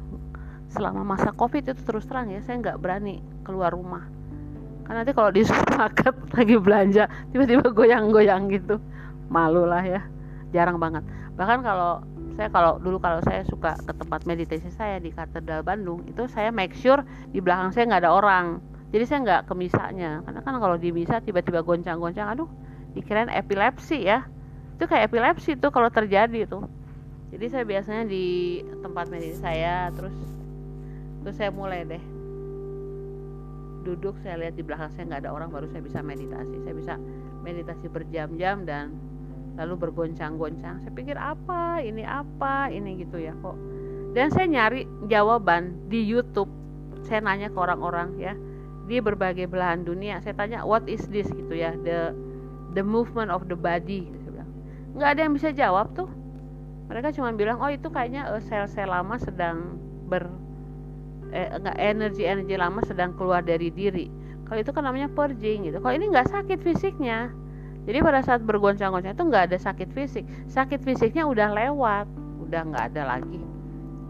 selama 0.70 1.02
masa 1.02 1.34
covid 1.34 1.66
itu 1.66 1.82
terus 1.82 2.06
terang 2.06 2.30
ya 2.30 2.38
saya 2.46 2.62
nggak 2.62 2.78
berani 2.78 3.18
keluar 3.42 3.74
rumah. 3.74 4.06
Karena 4.86 5.02
nanti 5.02 5.10
kalau 5.10 5.34
di 5.34 5.42
supermarket 5.50 6.14
lagi 6.30 6.56
belanja 6.62 7.04
tiba-tiba 7.34 7.74
goyang-goyang 7.74 8.46
gitu. 8.54 8.78
Malu 9.26 9.66
lah 9.66 9.82
ya 9.82 10.06
jarang 10.54 10.78
banget. 10.78 11.02
Bahkan 11.34 11.66
kalau 11.66 12.06
saya 12.34 12.50
kalau 12.50 12.82
dulu 12.82 12.98
kalau 12.98 13.22
saya 13.22 13.46
suka 13.46 13.78
ke 13.78 13.92
tempat 13.94 14.26
meditasi 14.26 14.66
saya 14.74 14.98
di 14.98 15.14
katedral 15.14 15.62
Bandung 15.62 16.02
itu 16.10 16.26
saya 16.26 16.50
make 16.50 16.74
sure 16.74 17.06
di 17.30 17.38
belakang 17.38 17.70
saya 17.70 17.86
nggak 17.86 18.02
ada 18.02 18.10
orang. 18.10 18.58
Jadi 18.90 19.04
saya 19.06 19.18
nggak 19.22 19.42
ke 19.50 19.54
misanya 19.54 20.22
karena 20.26 20.40
kan 20.42 20.54
kalau 20.58 20.74
di 20.78 20.90
misa 20.90 21.22
tiba-tiba 21.22 21.62
goncang-goncang 21.62 22.34
aduh 22.34 22.50
dikirain 22.98 23.30
epilepsi 23.30 24.02
ya. 24.02 24.26
Itu 24.74 24.90
kayak 24.90 25.14
epilepsi 25.14 25.54
tuh 25.54 25.70
kalau 25.70 25.86
terjadi 25.94 26.50
tuh. 26.50 26.66
Jadi 27.30 27.46
saya 27.50 27.64
biasanya 27.66 28.04
di 28.10 28.26
tempat 28.82 29.06
meditasi 29.10 29.38
saya 29.38 29.94
terus 29.94 30.14
terus 31.22 31.34
saya 31.38 31.54
mulai 31.54 31.86
deh. 31.86 32.02
Duduk 33.86 34.18
saya 34.26 34.42
lihat 34.42 34.58
di 34.58 34.66
belakang 34.66 34.90
saya 34.90 35.06
nggak 35.06 35.22
ada 35.22 35.30
orang 35.30 35.54
baru 35.54 35.70
saya 35.70 35.86
bisa 35.86 36.02
meditasi. 36.02 36.66
Saya 36.66 36.74
bisa 36.74 36.94
meditasi 37.46 37.86
berjam-jam 37.86 38.66
dan 38.66 38.90
lalu 39.54 39.74
bergoncang-goncang. 39.88 40.82
Saya 40.82 40.92
pikir 40.92 41.14
apa? 41.14 41.78
Ini 41.82 42.02
apa? 42.02 42.70
Ini 42.70 43.06
gitu 43.06 43.22
ya 43.22 43.34
kok. 43.38 43.54
Dan 44.14 44.30
saya 44.30 44.46
nyari 44.46 44.86
jawaban 45.10 45.90
di 45.90 46.02
YouTube. 46.02 46.50
Saya 47.06 47.22
nanya 47.22 47.50
ke 47.50 47.58
orang-orang 47.58 48.18
ya. 48.18 48.34
Di 48.84 49.00
berbagai 49.00 49.48
belahan 49.48 49.80
dunia 49.86 50.20
saya 50.20 50.36
tanya 50.36 50.62
what 50.66 50.84
is 50.90 51.02
this? 51.08 51.30
Gitu 51.30 51.54
ya 51.54 51.72
the 51.86 52.12
the 52.74 52.84
movement 52.84 53.30
of 53.30 53.46
the 53.46 53.56
body 53.56 54.10
bilang. 54.26 54.50
Nggak 54.98 55.08
ada 55.16 55.20
yang 55.22 55.34
bisa 55.34 55.50
jawab 55.54 55.94
tuh. 55.94 56.10
Mereka 56.90 57.16
cuma 57.16 57.32
bilang 57.32 57.62
oh 57.62 57.70
itu 57.70 57.88
kayaknya 57.88 58.28
uh, 58.28 58.42
sel-sel 58.44 58.90
lama 58.90 59.16
sedang 59.16 59.80
ber 60.10 60.28
eh, 61.32 61.48
enggak 61.56 61.76
energi-energi 61.80 62.54
lama 62.60 62.80
sedang 62.84 63.16
keluar 63.16 63.40
dari 63.40 63.72
diri. 63.72 64.10
Kalau 64.44 64.60
itu 64.60 64.70
kan 64.76 64.84
namanya 64.84 65.08
purging 65.08 65.64
gitu. 65.64 65.80
Kalau 65.80 65.94
ini 65.96 66.12
nggak 66.12 66.28
sakit 66.28 66.60
fisiknya 66.60 67.32
jadi 67.84 67.98
pada 68.00 68.24
saat 68.24 68.40
bergoncang-goncang 68.40 69.12
itu 69.12 69.24
nggak 69.28 69.44
ada 69.52 69.58
sakit 69.60 69.92
fisik. 69.92 70.24
Sakit 70.48 70.80
fisiknya 70.80 71.28
udah 71.28 71.52
lewat 71.52 72.08
udah 72.40 72.60
nggak 72.72 72.84
ada 72.96 73.02
lagi. 73.16 73.42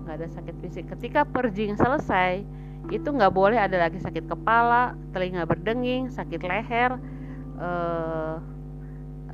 Nggak 0.06 0.14
ada 0.22 0.28
sakit 0.30 0.56
fisik. 0.62 0.84
Ketika 0.86 1.26
purging 1.26 1.74
selesai 1.74 2.46
itu 2.94 3.08
nggak 3.10 3.34
boleh 3.34 3.58
ada 3.58 3.80
lagi 3.80 3.98
sakit 3.98 4.28
kepala 4.30 4.92
telinga 5.16 5.48
berdenging 5.48 6.12
sakit 6.12 6.44
leher 6.44 7.00
eh, 7.58 8.34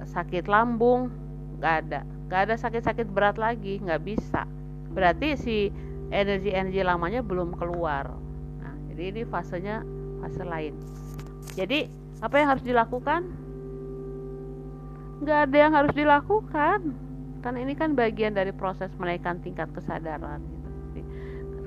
sakit 0.09 0.49
lambung 0.49 1.13
nggak 1.61 1.75
ada. 1.85 2.01
Nggak 2.31 2.41
ada 2.49 2.55
sakit-sakit 2.57 3.13
berat 3.13 3.37
lagi 3.37 3.77
nggak 3.85 4.01
bisa. 4.09 4.49
Berarti 4.97 5.37
si 5.37 5.57
energi-energi 6.09 6.81
lamanya 6.81 7.21
belum 7.21 7.61
keluar. 7.61 8.09
Nah 8.65 8.75
jadi 8.89 9.13
ini 9.13 9.23
fasenya 9.29 9.85
fase 10.25 10.49
lain. 10.49 10.73
Jadi 11.61 11.93
apa 12.25 12.41
yang 12.41 12.57
harus 12.57 12.65
dilakukan 12.65 13.50
nggak 15.21 15.39
ada 15.49 15.57
yang 15.57 15.73
harus 15.73 15.93
dilakukan. 15.93 16.81
Karena 17.41 17.59
ini 17.65 17.73
kan 17.73 17.97
bagian 17.97 18.37
dari 18.37 18.53
proses 18.53 18.93
menaikkan 19.01 19.41
tingkat 19.41 19.73
kesadaran 19.73 20.45
gitu. 20.93 21.09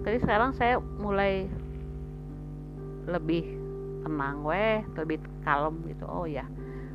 jadi, 0.06 0.18
sekarang 0.22 0.54
saya 0.54 0.78
mulai 0.78 1.50
lebih 3.10 3.42
tenang 4.06 4.46
weh 4.46 4.86
lebih 4.94 5.18
kalem 5.42 5.82
gitu. 5.90 6.06
Oh 6.06 6.30
ya 6.30 6.46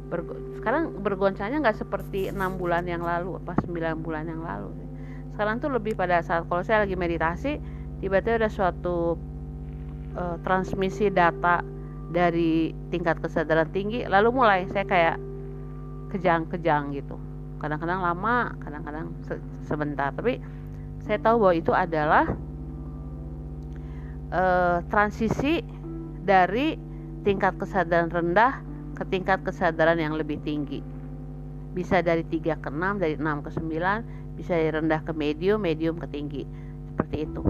Bergo 0.08 0.38
sekarang 0.56 1.04
bergoncangnya 1.04 1.60
nggak 1.60 1.78
seperti 1.84 2.32
enam 2.32 2.56
bulan 2.56 2.88
yang 2.88 3.04
lalu 3.04 3.36
apa 3.44 3.58
sembilan 3.60 4.00
bulan 4.00 4.24
yang 4.30 4.40
lalu. 4.40 4.72
Sekarang 5.36 5.60
tuh 5.60 5.74
lebih 5.74 5.98
pada 5.98 6.22
saat 6.24 6.48
kalau 6.48 6.64
saya 6.64 6.88
lagi 6.88 6.96
meditasi 6.96 7.60
tiba-tiba 8.00 8.46
ada 8.46 8.50
suatu 8.50 9.18
uh, 10.16 10.36
transmisi 10.46 11.12
data 11.12 11.60
dari 12.08 12.72
tingkat 12.88 13.20
kesadaran 13.20 13.68
tinggi 13.68 14.08
lalu 14.08 14.32
mulai 14.32 14.64
saya 14.72 14.88
kayak 14.88 15.27
kejang-kejang 16.08 16.96
gitu. 16.96 17.16
Kadang-kadang 17.58 18.00
lama 18.00 18.54
kadang-kadang 18.62 19.12
se 19.26 19.36
sebentar. 19.66 20.14
Tapi 20.14 20.40
saya 21.04 21.18
tahu 21.20 21.42
bahwa 21.42 21.54
itu 21.56 21.72
adalah 21.72 22.26
uh, 24.32 24.84
transisi 24.88 25.64
dari 26.24 26.76
tingkat 27.24 27.56
kesadaran 27.56 28.12
rendah 28.12 28.60
ke 28.96 29.04
tingkat 29.08 29.40
kesadaran 29.44 29.98
yang 29.98 30.14
lebih 30.16 30.40
tinggi. 30.44 30.80
Bisa 31.72 32.00
dari 32.00 32.24
3 32.24 32.58
ke 32.58 32.68
6 32.72 33.02
dari 33.02 33.14
6 33.14 33.44
ke 33.46 33.50
9 33.56 34.38
bisa 34.38 34.52
dari 34.54 34.70
rendah 34.70 35.00
ke 35.02 35.12
medium 35.14 35.60
medium 35.60 35.96
ke 35.98 36.06
tinggi. 36.10 36.42
Seperti 36.94 37.16
itu. 37.26 37.42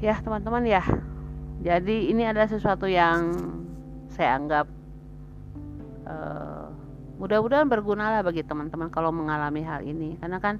Ya 0.00 0.16
teman-teman 0.18 0.64
ya. 0.64 0.82
Jadi 1.60 2.08
ini 2.08 2.24
adalah 2.24 2.48
sesuatu 2.48 2.88
yang 2.88 3.36
saya 4.08 4.40
anggap 4.40 4.66
uh, 6.08 6.59
mudah-mudahan 7.20 7.68
berguna 7.68 8.08
lah 8.08 8.24
bagi 8.24 8.40
teman-teman 8.40 8.88
kalau 8.88 9.12
mengalami 9.12 9.60
hal 9.60 9.84
ini. 9.84 10.16
Karena 10.16 10.40
kan 10.40 10.56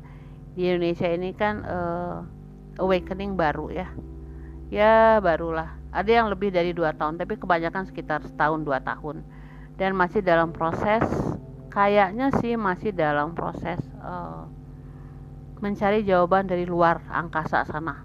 di 0.53 0.69
Indonesia 0.69 1.09
ini 1.09 1.33
kan 1.33 1.65
uh, 1.65 2.21
awakening 2.77 3.33
baru 3.35 3.73
ya. 3.73 3.89
Ya 4.69 5.19
barulah. 5.25 5.73
Ada 5.91 6.23
yang 6.23 6.29
lebih 6.29 6.53
dari 6.53 6.77
dua 6.77 6.93
tahun 6.93 7.17
tapi 7.17 7.41
kebanyakan 7.41 7.89
sekitar 7.89 8.21
setahun 8.29 8.61
dua 8.63 8.85
tahun. 8.85 9.25
Dan 9.81 9.97
masih 9.97 10.21
dalam 10.21 10.53
proses 10.53 11.03
kayaknya 11.73 12.29
sih 12.45 12.61
masih 12.61 12.93
dalam 12.93 13.33
proses 13.33 13.81
uh, 14.05 14.45
mencari 15.65 16.05
jawaban 16.05 16.45
dari 16.45 16.69
luar 16.69 17.01
angkasa 17.09 17.65
sana. 17.65 18.05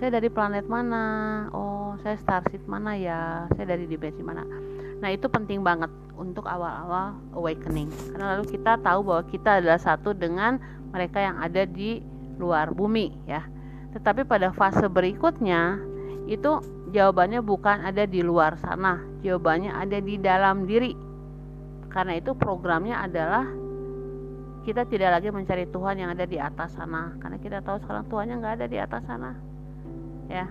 Saya 0.00 0.18
dari 0.18 0.32
planet 0.32 0.64
mana? 0.66 1.46
Oh 1.52 1.94
saya 2.00 2.16
starship 2.16 2.64
mana 2.64 2.96
ya? 2.96 3.46
Saya 3.52 3.76
dari 3.76 3.84
dimensi 3.84 4.24
mana 4.24 4.42
Nah, 5.02 5.10
itu 5.10 5.26
penting 5.26 5.66
banget 5.66 5.90
untuk 6.14 6.46
awal-awal 6.46 7.18
awakening. 7.34 7.90
Karena 8.14 8.38
lalu 8.38 8.54
kita 8.54 8.78
tahu 8.78 9.02
bahwa 9.02 9.22
kita 9.26 9.58
adalah 9.58 9.80
satu 9.82 10.14
dengan 10.14 10.62
mereka 10.94 11.18
yang 11.18 11.42
ada 11.42 11.66
di 11.66 11.98
luar 12.38 12.70
bumi 12.70 13.10
ya. 13.26 13.42
Tetapi 13.92 14.24
pada 14.24 14.54
fase 14.54 14.86
berikutnya 14.86 15.76
itu 16.30 16.62
jawabannya 16.94 17.42
bukan 17.42 17.82
ada 17.82 18.06
di 18.06 18.22
luar 18.22 18.54
sana, 18.62 19.02
jawabannya 19.26 19.74
ada 19.74 19.98
di 19.98 20.14
dalam 20.22 20.70
diri. 20.70 20.94
Karena 21.90 22.16
itu 22.16 22.32
programnya 22.32 23.02
adalah 23.04 23.44
kita 24.62 24.86
tidak 24.86 25.18
lagi 25.18 25.28
mencari 25.34 25.66
Tuhan 25.66 25.98
yang 25.98 26.14
ada 26.14 26.24
di 26.24 26.38
atas 26.38 26.78
sana, 26.78 27.18
karena 27.18 27.36
kita 27.42 27.58
tahu 27.66 27.82
sekarang 27.82 28.06
Tuhannya 28.06 28.34
nggak 28.38 28.54
ada 28.62 28.66
di 28.70 28.78
atas 28.78 29.02
sana, 29.04 29.34
ya. 30.30 30.46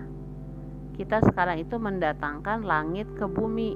Kita 0.92 1.24
sekarang 1.24 1.56
itu 1.56 1.80
mendatangkan 1.80 2.62
langit 2.62 3.08
ke 3.16 3.24
bumi, 3.24 3.72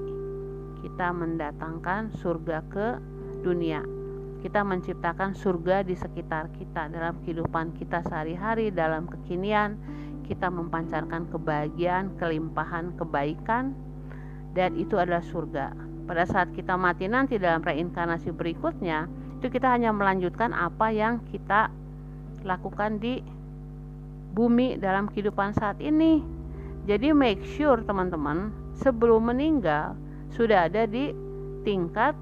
kita 0.81 1.13
mendatangkan 1.13 2.13
surga 2.19 2.63
ke 2.69 2.87
dunia. 3.41 3.81
Kita 4.41 4.61
menciptakan 4.61 5.33
surga 5.33 5.81
di 5.81 5.97
sekitar 5.97 6.53
kita 6.53 6.93
dalam 6.93 7.17
kehidupan 7.25 7.73
kita 7.75 8.05
sehari-hari, 8.05 8.69
dalam 8.69 9.09
kekinian. 9.09 9.75
Kita 10.27 10.51
mempancarkan 10.51 11.31
kebahagiaan, 11.31 12.13
kelimpahan, 12.19 12.93
kebaikan, 12.99 13.71
dan 14.53 14.75
itu 14.75 14.99
adalah 14.99 15.23
surga. 15.23 15.71
Pada 16.07 16.23
saat 16.27 16.51
kita 16.55 16.75
mati 16.75 17.07
nanti 17.07 17.39
dalam 17.39 17.63
reinkarnasi 17.63 18.31
berikutnya, 18.35 19.07
itu 19.39 19.47
kita 19.47 19.71
hanya 19.71 19.91
melanjutkan 19.91 20.51
apa 20.51 20.91
yang 20.91 21.23
kita 21.31 21.71
lakukan 22.43 22.99
di 22.99 23.23
bumi 24.37 24.77
dalam 24.77 25.09
kehidupan 25.09 25.57
saat 25.57 25.81
ini. 25.81 26.21
Jadi 26.87 27.11
make 27.11 27.43
sure 27.43 27.83
teman-teman 27.83 28.53
sebelum 28.79 29.27
meninggal 29.33 29.97
sudah 30.33 30.67
ada 30.67 30.83
di 30.87 31.11
tingkat 31.63 32.15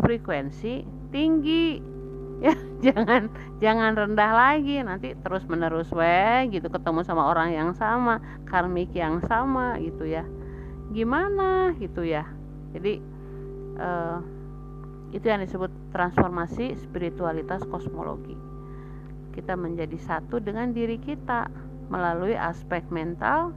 frekuensi 0.00 0.86
tinggi. 1.10 1.66
Ya 2.36 2.52
jangan 2.84 3.32
jangan 3.64 3.96
rendah 3.96 4.32
lagi. 4.36 4.84
Nanti 4.84 5.16
terus 5.24 5.48
menerus 5.48 5.88
we 5.88 6.52
gitu 6.52 6.68
ketemu 6.68 7.00
sama 7.00 7.32
orang 7.32 7.48
yang 7.56 7.72
sama 7.72 8.20
karmik 8.44 8.92
yang 8.92 9.24
sama 9.24 9.80
gitu 9.80 10.04
ya. 10.04 10.20
Gimana? 10.92 11.72
Gitu 11.80 12.04
ya. 12.04 12.28
Jadi 12.76 13.00
uh, 13.80 14.20
itu 15.16 15.24
yang 15.24 15.40
disebut 15.40 15.72
transformasi 15.96 16.76
spiritualitas 16.76 17.64
kosmologi. 17.72 18.36
Kita 19.32 19.56
menjadi 19.56 19.96
satu 19.96 20.36
dengan 20.36 20.76
diri 20.76 21.00
kita 21.00 21.48
melalui 21.88 22.36
aspek 22.36 22.84
mental 22.92 23.56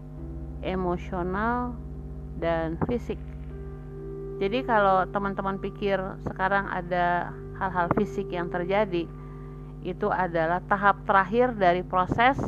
emosional 0.63 1.75
dan 2.39 2.79
fisik 2.87 3.19
jadi 4.39 4.63
kalau 4.63 5.03
teman-teman 5.11 5.59
pikir 5.59 5.99
sekarang 6.23 6.71
ada 6.71 7.35
hal-hal 7.59 7.91
fisik 7.99 8.31
yang 8.31 8.47
terjadi, 8.47 9.03
itu 9.83 10.07
adalah 10.07 10.63
tahap 10.63 11.03
terakhir 11.03 11.51
dari 11.59 11.83
proses 11.83 12.39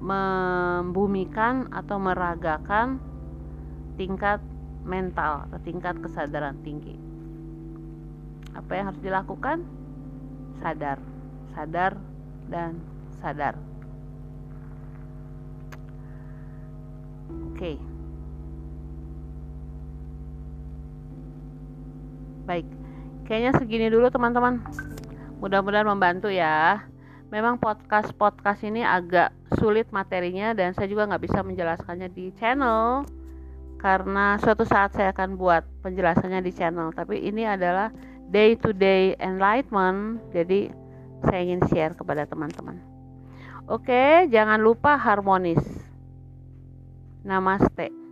membumikan 0.00 1.68
atau 1.72 2.00
meragakan 2.00 3.00
tingkat 4.00 4.40
mental 4.84 5.44
atau 5.48 5.60
tingkat 5.60 5.96
kesadaran 6.00 6.56
tinggi. 6.64 6.96
Apa 8.56 8.72
yang 8.72 8.84
harus 8.92 9.04
dilakukan? 9.04 9.60
Sadar, 10.64 11.00
sadar, 11.52 12.00
dan 12.48 12.80
sadar. 13.20 13.60
Oke. 17.52 17.93
Baik. 22.44 22.68
Kayaknya 23.24 23.52
segini 23.56 23.86
dulu 23.88 24.12
teman-teman. 24.12 24.60
Mudah-mudahan 25.40 25.88
membantu 25.88 26.28
ya. 26.28 26.84
Memang 27.32 27.58
podcast-podcast 27.58 28.62
ini 28.68 28.84
agak 28.84 29.32
sulit 29.58 29.88
materinya 29.90 30.52
dan 30.54 30.76
saya 30.76 30.86
juga 30.86 31.08
nggak 31.08 31.24
bisa 31.24 31.40
menjelaskannya 31.42 32.12
di 32.12 32.30
channel 32.36 33.02
karena 33.80 34.38
suatu 34.38 34.62
saat 34.62 34.94
saya 34.94 35.10
akan 35.10 35.34
buat 35.40 35.64
penjelasannya 35.82 36.44
di 36.44 36.52
channel. 36.52 36.92
Tapi 36.92 37.24
ini 37.24 37.48
adalah 37.48 37.90
day 38.28 38.54
to 38.54 38.70
day 38.76 39.16
enlightenment. 39.18 40.20
Jadi 40.30 40.68
saya 41.24 41.40
ingin 41.42 41.64
share 41.72 41.96
kepada 41.96 42.28
teman-teman. 42.28 42.78
Oke, 43.64 44.28
jangan 44.28 44.60
lupa 44.60 45.00
harmonis. 45.00 45.64
Namaste. 47.24 48.03